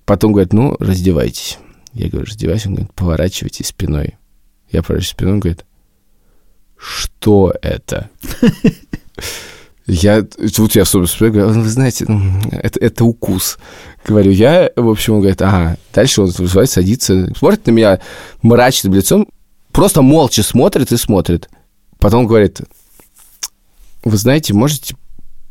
[0.06, 1.58] Потом говорит, ну, раздевайтесь.
[1.94, 2.70] Я говорю, раздевайся.
[2.70, 4.18] Он говорит, поворачивайтесь спиной.
[4.72, 5.66] Я поворачиваюсь спиной, он говорит,
[6.78, 8.10] что это?
[9.86, 13.58] Я, тут я особенно вспоминаю, говорю, «Ну, вы знаете, ну, это, это укус.
[14.06, 15.78] Говорю я, в общем, он говорит, ага.
[15.94, 18.00] Дальше он вызывает, садится, смотрит на меня
[18.42, 19.28] мрачным лицом,
[19.74, 21.50] просто молча смотрит и смотрит.
[22.00, 22.62] Потом говорит,
[24.06, 24.96] вы знаете, можете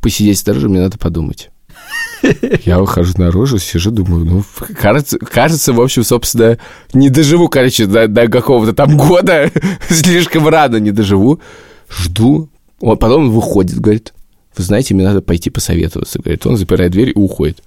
[0.01, 1.51] посидеть снаружи, мне надо подумать.
[2.65, 4.45] Я выхожу наружу, сижу, думаю, ну,
[4.81, 6.59] кажется, кажется, в общем, собственно,
[6.93, 9.51] не доживу, короче, до, до какого-то там года,
[9.89, 11.41] слишком рано не доживу.
[11.91, 12.49] Жду.
[12.81, 14.13] Он, потом он выходит, говорит,
[14.57, 16.19] вы знаете, мне надо пойти посоветоваться.
[16.19, 17.63] Говорит, он запирает дверь и уходит.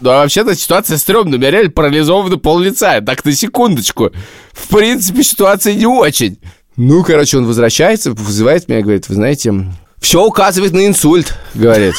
[0.00, 1.36] Ну, а вообще-то ситуация стрёмная.
[1.36, 3.00] У меня реально парализовано пол лица.
[3.00, 4.10] Так, на секундочку.
[4.52, 6.38] В принципе, ситуация не очень.
[6.76, 9.54] Ну, короче, он возвращается, вызывает меня, говорит, вы знаете,
[9.98, 11.94] все указывает на инсульт, говорит.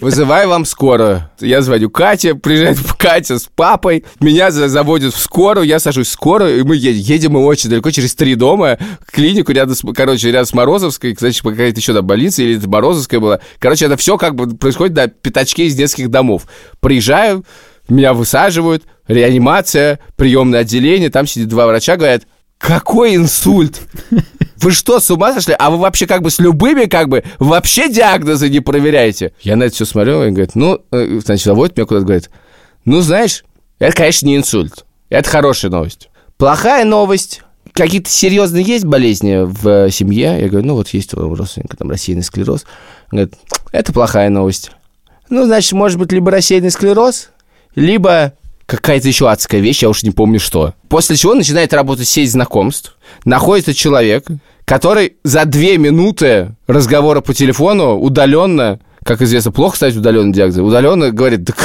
[0.00, 1.28] Вызывай вам скорую.
[1.40, 6.12] Я звоню Кате, приезжает Катя с папой, меня за- заводят в скорую, я сажусь в
[6.12, 7.32] скорую, и мы едем.
[7.32, 11.40] Мы очень далеко, через три дома, в клинику рядом с, короче, рядом с Морозовской, кстати,
[11.40, 13.40] какая-то еще там больница, или это Морозовская была.
[13.58, 16.42] Короче, это все как бы происходит на пятачке из нескольких домов.
[16.80, 17.44] Приезжаю,
[17.88, 22.22] меня высаживают, реанимация, приемное отделение, там сидит два врача, говорят,
[22.58, 23.82] какой инсульт?
[24.56, 25.54] Вы что, с ума сошли?
[25.58, 29.32] А вы вообще как бы с любыми как бы вообще диагнозы не проверяете?
[29.42, 32.30] Я на это все смотрю, и говорит, ну, э, значит, заводит меня куда-то, говорит,
[32.84, 33.44] ну, знаешь,
[33.78, 34.84] это, конечно, не инсульт.
[35.10, 36.08] Это хорошая новость.
[36.38, 37.42] Плохая новость.
[37.72, 40.40] Какие-то серьезные есть болезни в э, семье?
[40.40, 42.64] Я говорю, ну, вот есть у родственника там рассеянный склероз.
[43.12, 43.34] Он говорит,
[43.72, 44.70] это плохая новость.
[45.28, 47.30] Ну, значит, может быть, либо рассеянный склероз,
[47.74, 48.32] либо
[48.66, 50.74] какая-то еще адская вещь, я уж не помню что.
[50.88, 54.26] После чего начинает работать сеть знакомств, находится человек,
[54.64, 61.10] который за две минуты разговора по телефону удаленно, как известно, плохо ставить удаленный диагноз, удаленно
[61.12, 61.56] говорит, так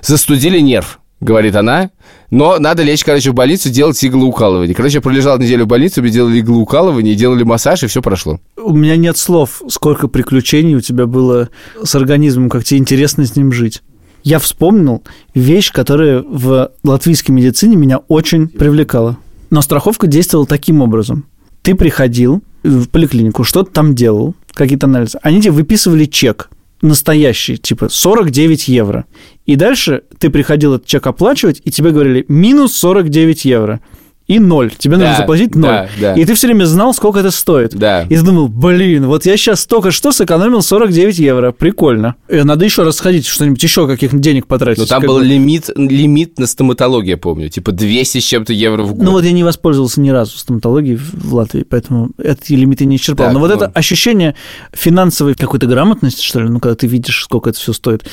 [0.00, 1.90] застудили нерв, говорит она,
[2.30, 4.74] но надо лечь, короче, в больницу, делать иглоукалывание.
[4.74, 8.38] Короче, я пролежал неделю в больнице, мне делали иглоукалывание, делали массаж, и все прошло.
[8.56, 11.48] У меня нет слов, сколько приключений у тебя было
[11.82, 13.82] с организмом, как тебе интересно с ним жить.
[14.22, 15.02] Я вспомнил
[15.34, 19.18] вещь, которая в латвийской медицине меня очень привлекала.
[19.50, 21.26] Но страховка действовала таким образом.
[21.62, 25.18] Ты приходил в поликлинику, что-то там делал, какие-то анализы.
[25.22, 26.50] Они тебе выписывали чек
[26.82, 29.04] настоящий, типа 49 евро.
[29.46, 33.80] И дальше ты приходил этот чек оплачивать, и тебе говорили минус 49 евро.
[34.30, 34.70] И ноль.
[34.76, 35.70] Тебе нужно Да, заплатить ноль.
[35.70, 36.14] да, да.
[36.14, 37.74] И ты все время знал, сколько это стоит.
[37.74, 38.02] Да.
[38.02, 41.52] И ты думал, блин, вот я сейчас только что сэкономил 49 евро.
[41.52, 42.14] Прикольно.
[42.28, 44.78] Э, Надо еще раз сходить, что-нибудь еще каких денег потратить.
[44.80, 47.48] Но там был бы- лимит, лимит на стоматологию, я помню.
[47.48, 49.02] Типа 200 с чем-то евро в год.
[49.04, 52.96] Ну вот я не воспользовался ни разу стоматологией в в Латвии, поэтому эти лимиты не
[52.96, 53.26] исчерпал.
[53.26, 53.56] Так, Но вот ну.
[53.56, 54.34] это ощущение
[54.72, 58.04] финансовой какой-то грамотности, что ли, ну когда ты видишь, сколько это все стоит,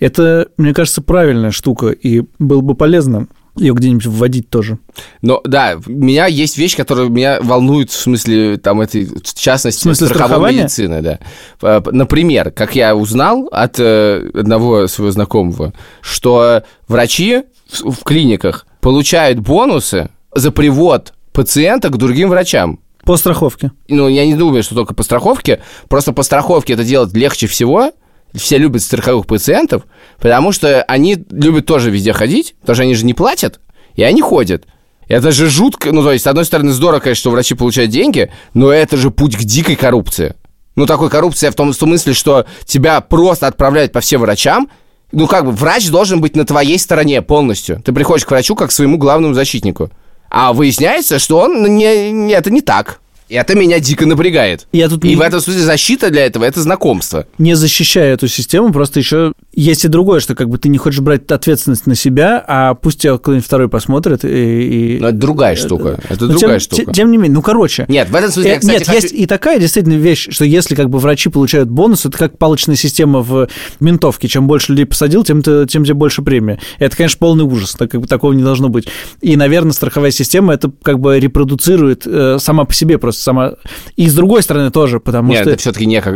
[0.00, 4.78] это, мне кажется, правильная штука, и было бы полезно ее где-нибудь вводить тоже.
[5.22, 9.80] Но да, у меня есть вещь, которая меня волнует в смысле там этой, в частности,
[9.80, 11.18] В смысле страховой медицины, да.
[11.62, 19.40] Э, Например, как я узнал от э, одного своего знакомого, что врачи в клиниках получают
[19.40, 22.80] бонусы за привод пациента к другим врачам.
[23.04, 23.70] По страховке.
[23.88, 25.60] ну, я не думаю, что только по страховке.
[25.88, 27.92] Просто по страховке это делать легче всего.
[28.34, 29.84] Все любят страховых пациентов,
[30.18, 33.60] потому что они любят тоже везде ходить, потому что они же не платят,
[33.94, 34.64] и они ходят.
[35.08, 38.30] Это же жутко, ну, то есть, с одной стороны, здорово, конечно, что врачи получают деньги,
[38.54, 40.34] но это же путь к дикой коррупции.
[40.74, 44.68] Ну, такой коррупция в том смысле, что тебя просто отправляют по всем врачам,
[45.12, 47.80] ну, как бы, врач должен быть на твоей стороне полностью.
[47.82, 49.90] Ты приходишь к врачу как к своему главному защитнику.
[50.28, 53.00] А выясняется, что он не, не- это не так.
[53.28, 54.66] И это меня дико напрягает.
[54.72, 57.26] Я тут И не- в этом смысле защита для этого это знакомство.
[57.38, 61.00] не защищая эту систему, просто еще есть и другое, что как бы ты не хочешь
[61.00, 64.96] брать ответственность на себя, а пусть тебя кто-нибудь второй посмотрит и...
[64.96, 65.98] и- Но это другая штука.
[66.08, 66.84] Это Но другая тем, штука.
[66.84, 67.84] те- Тем не менее, ну, короче.
[67.88, 70.44] Нет, в этом смысле, я, Э, кстати, Нет, хочу- есть и такая действительно вещь, что
[70.44, 73.48] если как бы врачи получают бонус, это как палочная система в
[73.80, 74.28] ментовке.
[74.28, 76.60] Чем больше людей посадил, тем, ты- тем тебе больше премия.
[76.78, 77.72] Это, конечно, полный ужас.
[77.76, 78.86] Так, как бы, такого не должно быть.
[79.20, 83.52] И, наверное, страховая система это как бы репродуцирует э, сама по себе просто просто сама...
[83.96, 85.50] И с другой стороны тоже, потому Нет, что...
[85.50, 86.14] это все-таки не как...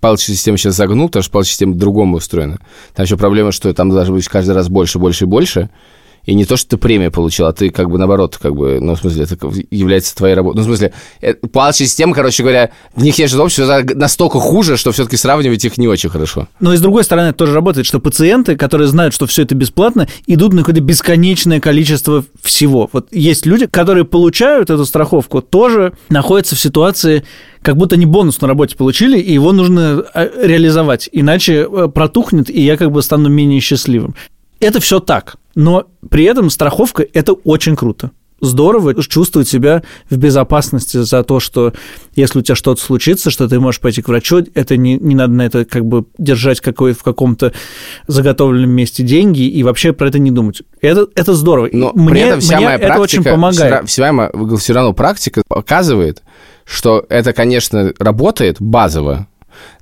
[0.00, 2.58] Палочная система сейчас загнул, потому что палочная система другому устроена.
[2.94, 5.70] Там еще проблема, что там должно быть каждый раз больше, больше и больше.
[6.26, 8.94] И не то, что ты премию получил, а ты как бы наоборот, как бы, ну,
[8.94, 9.36] в смысле, это
[9.70, 10.58] является твоей работой.
[10.58, 14.92] Ну, в смысле, это, палочная система, короче говоря, в них есть общество настолько хуже, что
[14.92, 16.48] все-таки сравнивать их не очень хорошо.
[16.60, 19.54] Но и с другой стороны, это тоже работает, что пациенты, которые знают, что все это
[19.54, 22.88] бесплатно, идут на какое-то бесконечное количество всего.
[22.92, 27.24] Вот есть люди, которые получают эту страховку, тоже находятся в ситуации,
[27.62, 32.50] как будто они бонус на работе получили, и его нужно э, реализовать, иначе э, протухнет,
[32.50, 34.14] и я как бы стану менее счастливым.
[34.60, 40.98] Это все так, но при этом страховка– это очень круто здорово чувствовать себя в безопасности
[40.98, 41.72] за то, что
[42.14, 45.32] если у тебя что-то случится, что ты можешь пойти к врачу, это не, не надо
[45.32, 47.52] на это как бы держать какой, в каком-то
[48.06, 50.62] заготовленном месте деньги и вообще про это не думать.
[50.80, 51.68] Это, это здорово.
[51.72, 53.88] Но мне, при этом вся мне моя это практика, очень помогает.
[53.88, 56.22] Вся, моя, все равно практика показывает,
[56.64, 59.26] что это, конечно, работает базово,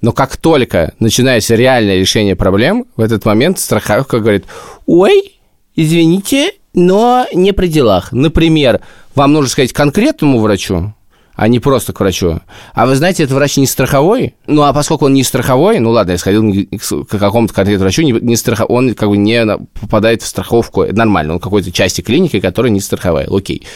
[0.00, 4.44] но как только начинается реальное решение проблем, в этот момент страховка говорит,
[4.86, 5.38] ой,
[5.74, 8.12] извините, но не при делах.
[8.12, 8.80] Например,
[9.14, 10.94] вам нужно сказать конкретному врачу,
[11.34, 12.40] а не просто к врачу.
[12.74, 14.34] А вы знаете, этот врач не страховой?
[14.46, 16.42] Ну, а поскольку он не страховой, ну ладно, я сходил
[16.78, 18.66] к какому-то конкретному врачу, не, не страхов...
[18.68, 19.44] он как бы не
[19.80, 23.66] попадает в страховку, нормально, он какой-то части клиники, которая не страховая, окей.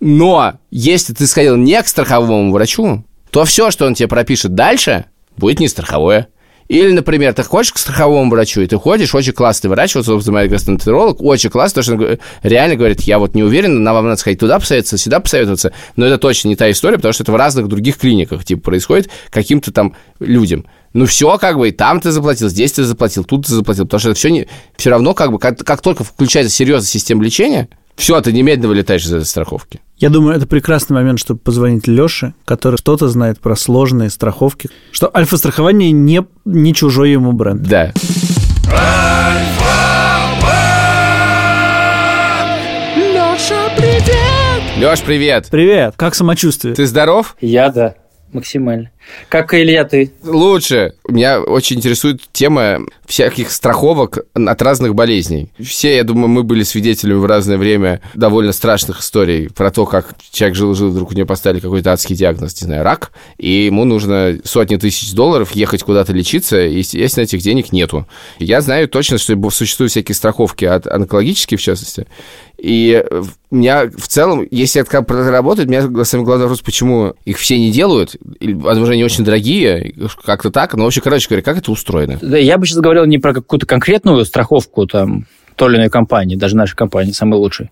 [0.00, 5.06] Но если ты сходил не к страховому врачу, то все, что он тебе пропишет дальше,
[5.38, 6.28] будет не страховое.
[6.68, 10.38] Или, например, ты ходишь к страховому врачу, и ты ходишь, очень классный врач, вот, собственно,
[10.38, 14.04] мой гастроэнтеролог, очень классный, потому что он реально говорит, я вот не уверен, нам вам
[14.04, 17.32] надо сходить туда посоветоваться, сюда посоветоваться, но это точно не та история, потому что это
[17.32, 20.66] в разных других клиниках, типа, происходит каким-то там людям.
[20.92, 24.00] Ну, все, как бы, и там ты заплатил, здесь ты заплатил, тут ты заплатил, потому
[24.00, 27.68] что это все, не, все равно, как бы, как, как только включается серьезная система лечения,
[27.98, 29.80] все, ты немедленно вылетаешь из этой страховки.
[29.96, 35.10] Я думаю, это прекрасный момент, чтобы позвонить Лёше, который что-то знает про сложные страховки, что
[35.14, 37.62] альфа-страхование не, не чужой ему бренд.
[37.62, 37.92] Да.
[42.96, 44.62] Лёша, привет!
[44.78, 45.48] Лёш, привет!
[45.50, 45.94] Привет!
[45.96, 46.76] Как самочувствие?
[46.76, 47.36] Ты здоров?
[47.40, 47.96] Я да
[48.32, 48.90] максимально.
[49.28, 50.12] Как Илья, ты?
[50.22, 50.92] Лучше.
[51.08, 55.50] Меня очень интересует тема всяких страховок от разных болезней.
[55.58, 60.14] Все, я думаю, мы были свидетелями в разное время довольно страшных историй про то, как
[60.30, 64.38] человек жил-жил, вдруг у него поставили какой-то адский диагноз, не знаю, рак, и ему нужно
[64.44, 68.06] сотни тысяч долларов ехать куда-то лечиться, и, естественно, этих денег нету.
[68.38, 72.06] Я знаю точно, что существуют всякие страховки от онкологические, в частности,
[72.58, 73.04] и
[73.50, 77.38] у меня в целом, если это как работает, у меня самый главный вопрос, почему их
[77.38, 79.94] все не делают, или, возможно, они очень дорогие,
[80.24, 82.18] как-то так, но вообще, короче говоря, как это устроено?
[82.20, 86.36] Да, я бы сейчас говорил не про какую-то конкретную страховку там той или иной компании,
[86.36, 87.70] даже нашей компании, самой лучшей,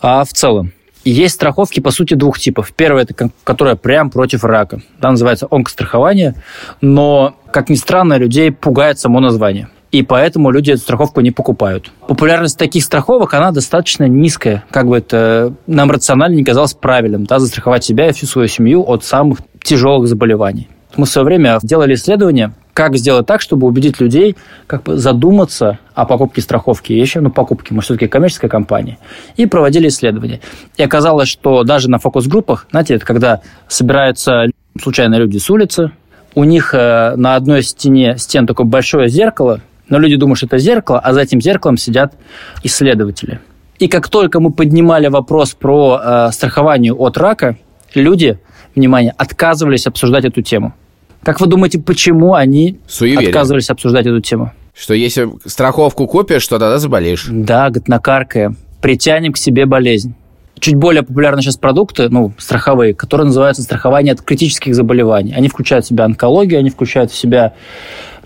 [0.00, 0.72] а в целом.
[1.02, 2.74] Есть страховки, по сути, двух типов.
[2.76, 4.82] Первая, это которая прям против рака.
[5.00, 6.34] Да, называется онкострахование,
[6.82, 11.90] но, как ни странно, людей пугает само название– и поэтому люди эту страховку не покупают.
[12.06, 17.38] Популярность таких страховок, она достаточно низкая, как бы это нам рационально не казалось правильным, да,
[17.38, 20.68] застраховать себя и всю свою семью от самых тяжелых заболеваний.
[20.96, 24.36] Мы в свое время делали исследование, как сделать так, чтобы убедить людей
[24.66, 28.98] как бы задуматься о покупке страховки еще, ну, покупки, мы все-таки коммерческая компания,
[29.36, 30.40] и проводили исследования.
[30.76, 34.46] И оказалось, что даже на фокус-группах, знаете, это когда собираются
[34.80, 35.92] случайные люди с улицы,
[36.34, 39.60] у них э, на одной стене стен такое большое зеркало,
[39.90, 42.14] но люди думают, что это зеркало, а за этим зеркалом сидят
[42.62, 43.40] исследователи.
[43.78, 47.58] И как только мы поднимали вопрос про э, страхование от рака,
[47.94, 48.38] люди,
[48.74, 50.74] внимание, отказывались обсуждать эту тему.
[51.22, 53.28] Как вы думаете, почему они Суеверие.
[53.28, 54.52] отказывались обсуждать эту тему?
[54.74, 57.26] Что если страховку купишь, то тогда заболеешь.
[57.28, 58.54] Да, говорит, накаркая.
[58.80, 60.14] Притянем к себе болезнь.
[60.58, 65.32] Чуть более популярны сейчас продукты, ну, страховые, которые называются страхование от критических заболеваний.
[65.34, 67.54] Они включают в себя онкологию, они включают в себя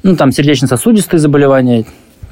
[0.05, 1.84] ну, там, сердечно-сосудистые заболевания,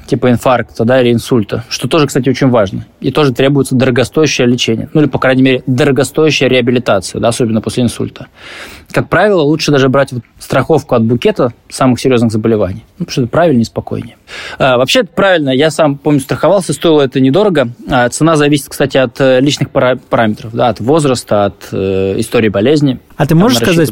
[0.05, 2.85] типа инфаркта да, или инсульта, что тоже, кстати, очень важно.
[2.99, 4.89] И тоже требуется дорогостоящее лечение.
[4.93, 8.27] Ну или, по крайней мере, дорогостоящая реабилитация, да, особенно после инсульта.
[8.91, 12.83] Как правило, лучше даже брать вот страховку от букета самых серьезных заболеваний.
[12.99, 14.17] Ну, потому что это правильнее и спокойнее.
[14.59, 15.49] А, вообще, это правильно.
[15.49, 17.69] Я сам, помню, страховался, стоило это недорого.
[17.89, 22.99] А, цена зависит, кстати, от э, личных параметров, да, от возраста, от э, истории болезни.
[23.17, 23.91] А ты можешь сказать,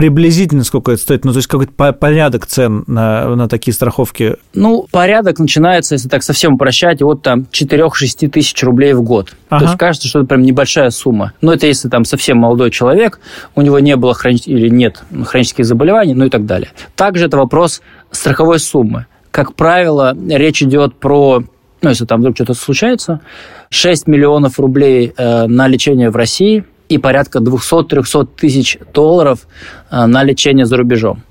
[0.00, 1.26] приблизительно сколько это стоит?
[1.26, 4.36] Ну, то есть какой-то порядок цен на, на такие страховки?
[4.54, 9.34] Ну, порядок начинается, если так совсем упрощать, от там 4-6 тысяч рублей в год.
[9.50, 9.58] Ага.
[9.58, 11.34] То есть кажется, что это прям небольшая сумма.
[11.42, 13.20] Но это если там совсем молодой человек,
[13.54, 14.40] у него не было хрони...
[14.46, 16.70] или нет хронических заболеваний, ну и так далее.
[16.96, 19.04] Также это вопрос страховой суммы.
[19.30, 21.44] Как правило, речь идет про
[21.82, 23.20] ну, если там вдруг что-то случается,
[23.68, 29.46] 6 миллионов рублей э, на лечение в России– и порядка 200-300 тысяч долларов
[29.90, 31.22] э, на лечение за рубежом.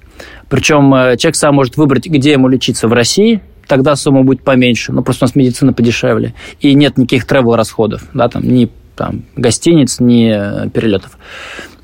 [0.50, 4.92] Причем э, человек сам может выбрать, где ему лечиться в России, тогда сумма будет поменьше,
[4.94, 9.24] но просто у нас медицина подешевле, и нет никаких тревел расходов, да, там, ни там,
[9.36, 11.18] гостиниц, ни э, перелетов.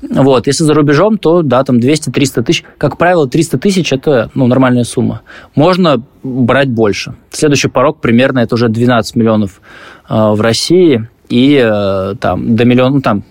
[0.02, 0.46] Вот.
[0.46, 2.64] Если за рубежом, то да, там 200-300 тысяч.
[2.76, 5.22] Как правило, 300 тысяч– это ну, нормальная сумма.
[5.54, 7.14] Можно брать больше.
[7.30, 9.62] Следующий порог примерно это уже 12 миллионов
[10.08, 13.24] э, в России и э, там до миллиона, ну, там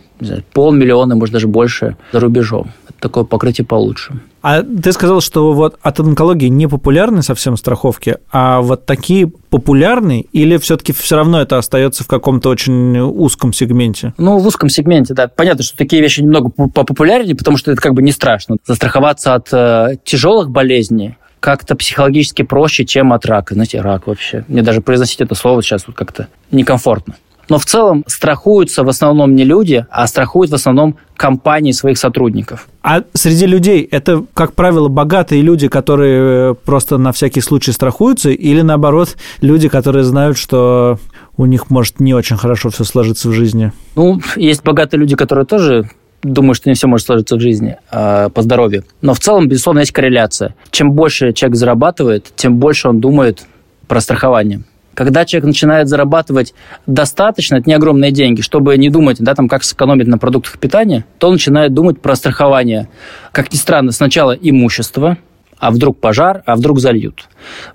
[0.53, 2.71] полмиллиона, может даже больше за рубежом.
[2.89, 4.13] Это такое покрытие получше.
[4.41, 10.25] А ты сказал, что вот от онкологии не популярны совсем страховки, а вот такие популярны
[10.33, 14.13] или все-таки все равно это остается в каком-то очень узком сегменте?
[14.19, 15.27] Ну, в узком сегменте, да.
[15.27, 18.57] Понятно, что такие вещи немного популярнее, потому что это как бы не страшно.
[18.65, 23.53] Застраховаться от э, тяжелых болезней как-то психологически проще, чем от рака.
[23.53, 24.45] Знаете, рак вообще.
[24.47, 27.15] Мне даже произносить это слово сейчас вот как-то некомфортно.
[27.49, 32.67] Но в целом страхуются в основном не люди, а страхуют в основном компании своих сотрудников.
[32.81, 38.29] А среди людей это, как правило, богатые люди, которые э, просто на всякий случай страхуются,
[38.29, 40.99] или наоборот, люди, которые знают, что
[41.37, 43.71] у них может не очень хорошо все сложиться в жизни?
[43.95, 45.89] Ну, есть богатые люди, которые тоже
[46.21, 48.83] думаю, что не все может сложиться в жизни э, по здоровью.
[49.01, 50.55] Но в целом, безусловно, есть корреляция.
[50.71, 53.45] Чем больше человек зарабатывает, тем больше он думает
[53.87, 54.63] про страхование.
[54.95, 56.53] Когда человек начинает зарабатывать
[56.87, 61.05] достаточно, это не огромные деньги, чтобы не думать, да, там, как сэкономить на продуктах питания,
[61.19, 62.87] то он начинает думать про страхование.
[63.31, 65.17] Как ни странно, сначала имущество,
[65.59, 67.27] а вдруг пожар, а вдруг зальют.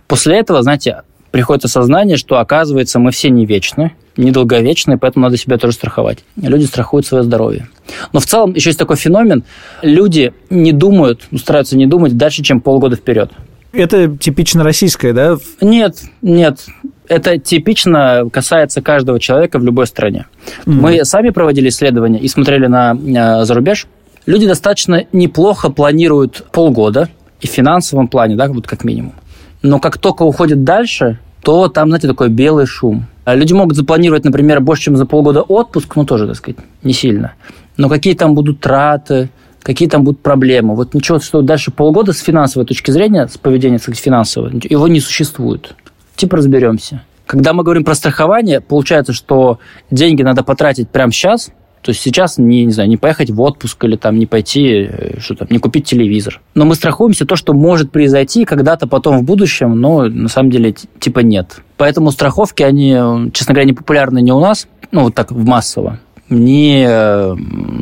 [0.09, 5.59] После этого, знаете, приходит осознание, что, оказывается, мы все не вечны, недолговечны, поэтому надо себя
[5.59, 6.21] тоже страховать.
[6.37, 7.69] Люди страхуют свое здоровье.
[8.15, 9.45] Но в целом еще есть такой феномен.
[9.83, 13.31] Люди не думают, стараются не думать дальше, чем полгода вперед.
[13.73, 15.37] Это типично российское, да?
[15.61, 16.67] Нет, нет
[17.11, 20.27] это типично касается каждого человека в любой стране.
[20.65, 20.73] Mm-hmm.
[20.73, 23.89] Мы сами проводили исследования и смотрели на э, зарубеж.
[24.27, 27.09] Люди достаточно неплохо планируют полгода
[27.41, 29.15] и в финансовом плане, да, вот как минимум.
[29.61, 33.07] Но как только уходит дальше, то там, знаете, такой белый шум.
[33.25, 36.93] А люди могут запланировать, например, больше, чем за полгода отпуск, ну, тоже, так сказать, не
[36.93, 37.33] сильно.
[37.77, 39.31] Но какие там будут траты,
[39.63, 40.77] какие там будут проблемы.
[40.77, 45.01] Вот ничего, что дальше полгода с финансовой точки зрения, с поведения сказать, финансового, его не
[45.01, 45.75] существует
[46.21, 47.03] типа разберемся.
[47.27, 49.59] Когда мы говорим про страхование, получается, что
[49.91, 51.51] деньги надо потратить прямо сейчас,
[51.81, 55.21] то есть сейчас не, не знаю, не поехать в отпуск или там не пойти, э,
[55.21, 56.41] что там, не купить телевизор.
[56.55, 60.75] Но мы страхуемся то, что может произойти когда-то потом в будущем, но на самом деле
[60.99, 61.63] типа нет.
[61.79, 66.01] Поэтому страховки, они, честно говоря, не популярны не у нас, ну вот так в массово,
[66.29, 67.35] не э,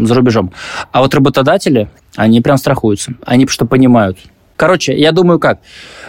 [0.04, 0.52] за рубежом.
[0.92, 3.14] А вот работодатели, они прям страхуются.
[3.24, 4.18] Они что понимают,
[4.58, 5.60] Короче, я думаю как.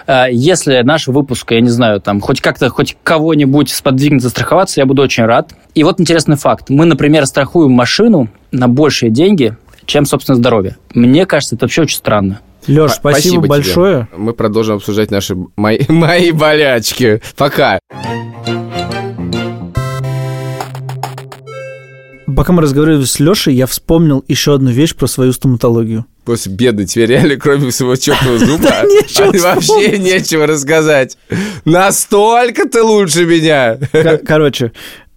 [0.09, 4.87] Э, если наш выпуск, я не знаю, там хоть как-то, хоть кого-нибудь сподвигнет застраховаться, я
[4.87, 5.53] буду очень рад.
[5.75, 6.69] И вот интересный факт.
[6.69, 9.55] Мы, например, страхуем машину на большие деньги,
[9.85, 10.77] чем, собственно, здоровье.
[10.95, 12.39] Мне кажется, это вообще очень странно.
[12.67, 14.07] Леш, спасибо, спасибо большое.
[14.11, 14.19] Тебе.
[14.19, 17.21] Мы продолжим обсуждать наши мои, мои болячки.
[17.37, 17.79] Пока.
[22.39, 26.05] Пока мы разговаривали с Лешей, я вспомнил еще одну вещь про свою стоматологию.
[26.23, 28.85] После бедный, тебе реально, кроме своего чертового зуба,
[29.41, 31.17] вообще нечего рассказать.
[31.65, 33.77] Настолько ты лучше меня.
[34.25, 34.71] Короче,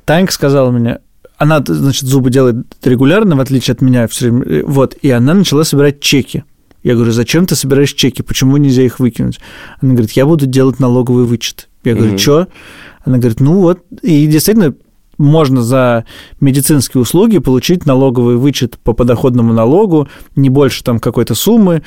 [0.04, 0.98] Танька сказала мне,
[1.38, 4.44] она, значит, зубы делает регулярно, в отличие от меня все время.
[4.44, 6.42] Э, вот, и она начала собирать чеки.
[6.82, 8.22] Я говорю, зачем ты собираешь чеки?
[8.22, 9.38] Почему нельзя их выкинуть?
[9.80, 11.68] Она говорит, я буду делать налоговый вычет.
[11.84, 12.48] Я говорю, что?
[13.04, 13.80] Она говорит, ну вот.
[14.02, 14.74] И действительно,
[15.22, 16.04] можно за
[16.40, 21.82] медицинские услуги получить налоговый вычет по подоходному налогу, не больше там какой-то суммы,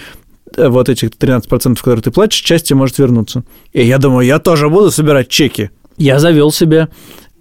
[0.56, 3.44] э, вот этих 13%, которые ты платишь, часть тебе может вернуться.
[3.74, 5.70] И я думаю, я тоже буду собирать чеки.
[5.98, 6.90] Я завел себе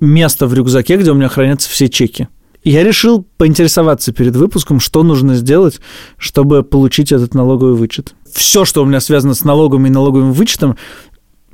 [0.00, 2.28] место в рюкзаке, где у меня хранятся все чеки.
[2.62, 5.80] И я решил поинтересоваться перед выпуском, что нужно сделать,
[6.16, 8.14] чтобы получить этот налоговый вычет.
[8.32, 10.76] Все, что у меня связано с налогом и налоговым вычетом,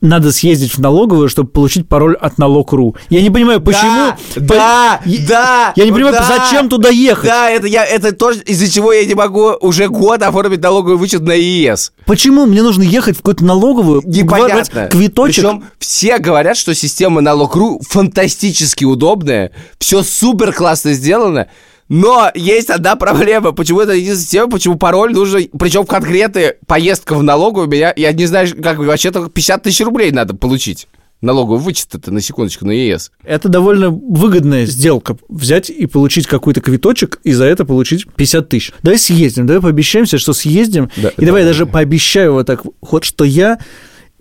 [0.01, 2.97] надо съездить в налоговую, чтобы получить пароль от налог.ру.
[3.09, 4.13] Я не понимаю, почему...
[4.37, 5.11] Да, по...
[5.29, 7.29] да, Я не понимаю, да, зачем туда ехать.
[7.29, 11.23] Да, это, я, это тоже, из-за чего я не могу уже год оформить налоговый вычет
[11.23, 11.93] на ИС.
[12.07, 14.89] Почему мне нужно ехать в какую-то налоговую, Непонятно.
[14.89, 15.45] квиточек?
[15.45, 21.49] Причем все говорят, что система налог.ру фантастически удобная, все супер классно сделано,
[21.91, 23.51] но есть одна проблема.
[23.51, 28.13] Почему это единственная система, почему пароль нужен, причем в конкретной поездка в налоговую меня, я
[28.13, 30.87] не знаю, как вообще-то 50 тысяч рублей надо получить.
[31.21, 33.11] Налоговый вычет это на секундочку на ЕС.
[33.25, 35.19] Это довольно выгодная сделка.
[35.29, 38.73] Взять и получить какой-то квиточек, и за это получить 50 тысяч.
[38.83, 40.91] Давай съездим, давай пообещаемся, что съездим.
[40.97, 43.59] Да, и давай я даже пообещаю вот так, вот что я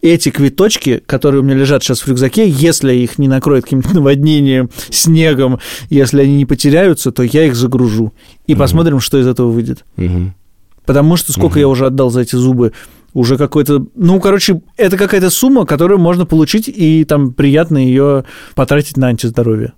[0.02, 4.70] эти квиточки, которые у меня лежат сейчас в рюкзаке, если их не накроет каким-то наводнением,
[4.90, 8.14] снегом, если они не потеряются, то я их загружу.
[8.48, 9.86] И посмотрим, что из этого выйдет.
[9.96, 10.34] Мгм.
[10.86, 12.74] Потому что сколько я уже отдал за эти зубы,
[13.14, 13.86] уже какой-то...
[13.96, 18.26] Ну, короче, это какая-то сумма, которую можно получить, и там приятно ее
[18.56, 19.74] потратить на антиздоровье.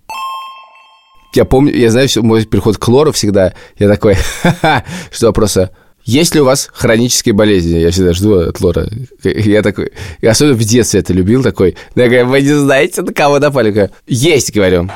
[1.34, 4.16] Я помню, я знаю, что мой приход к лору всегда, я такой,
[5.12, 5.72] что просто...
[6.12, 7.78] Есть ли у вас хронические болезни?
[7.78, 8.86] Я всегда жду от Лора.
[9.24, 11.78] Я такой, я особенно в детстве это любил, такой.
[11.96, 13.68] Я говорю, вы не знаете, на кого напали?
[13.68, 14.90] Я говорю, Есть, говорю.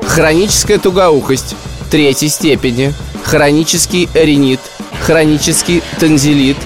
[0.00, 1.54] Хроническая тугоухость
[1.90, 4.60] третьей степени, хронический ринит,
[5.02, 6.56] хронический танзелит,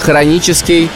[0.00, 0.88] хронический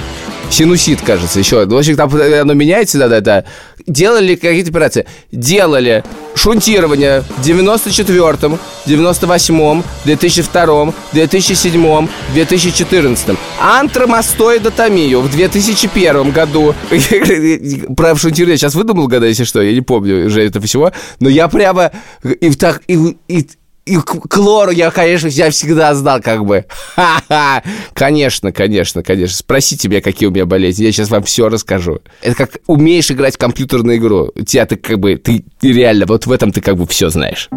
[0.51, 1.66] синусит, кажется, еще.
[1.66, 3.44] В общем, там оно меняется иногда, да.
[3.89, 5.07] Делали какие-то операции?
[5.32, 13.39] Делали шунтирование в 94-м, 98-м, 2002-м, 2007-м, 2014-м.
[13.59, 16.74] Антромастоидотомию в 2001 году.
[17.97, 20.93] Про шунтирование сейчас выдумал года, если что, я не помню уже этого всего.
[21.18, 21.91] Но я прямо
[22.22, 22.82] и так...
[22.89, 23.49] И, и,
[23.89, 26.66] и к, к лору я, конечно, я всегда знал, как бы.
[26.95, 27.62] Ха-ха.
[27.95, 29.36] Конечно, конечно, конечно.
[29.36, 30.84] Спросите меня, какие у меня болезни.
[30.84, 32.01] Я сейчас вам все расскажу.
[32.20, 34.30] Это как умеешь играть в компьютерную игру.
[34.34, 37.49] У тебя ты как бы, ты реально, вот в этом ты как бы все знаешь.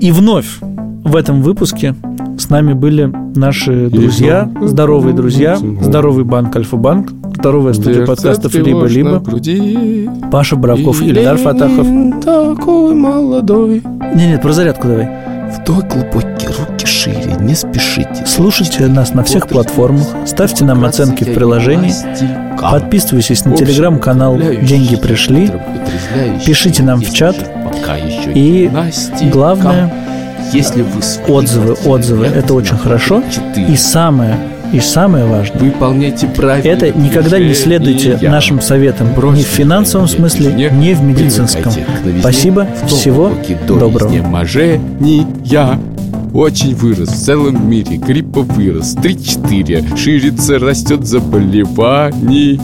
[0.00, 1.94] И вновь в этом выпуске
[2.38, 9.22] с нами были наши друзья, здоровые друзья, здоровый банк Альфа-банк, здоровая студия подкастов «Либо-либо»,
[10.30, 11.86] Паша Бравков, Ильдар Фатахов.
[12.22, 13.82] такой молодой.
[14.14, 15.08] Не, нет, про зарядку давай.
[15.48, 18.24] Вдоль глубокие руки шире, не спешите.
[18.26, 21.92] Слушайте нас на всех платформах, ставьте нам оценки в приложении,
[22.60, 25.50] подписывайтесь на телеграм-канал «Деньги пришли»,
[26.44, 27.36] пишите нам в чат,
[28.34, 28.70] и
[29.32, 29.92] главное,
[30.52, 33.22] если вы отзывы, отзывы, это очень хорошо.
[33.56, 34.36] И самое,
[34.72, 36.68] и самое важное, выполняйте правильно.
[36.68, 41.72] это никогда не следуйте нашим советам ни в финансовом смысле, ни в медицинском.
[42.20, 43.32] Спасибо, всего
[43.66, 44.10] доброго.
[45.44, 45.78] я
[46.34, 47.96] очень вырос в целом мире.
[47.96, 48.94] Гриппа вырос.
[48.96, 49.96] 3-4.
[49.96, 52.60] Ширится, растет заболеваний.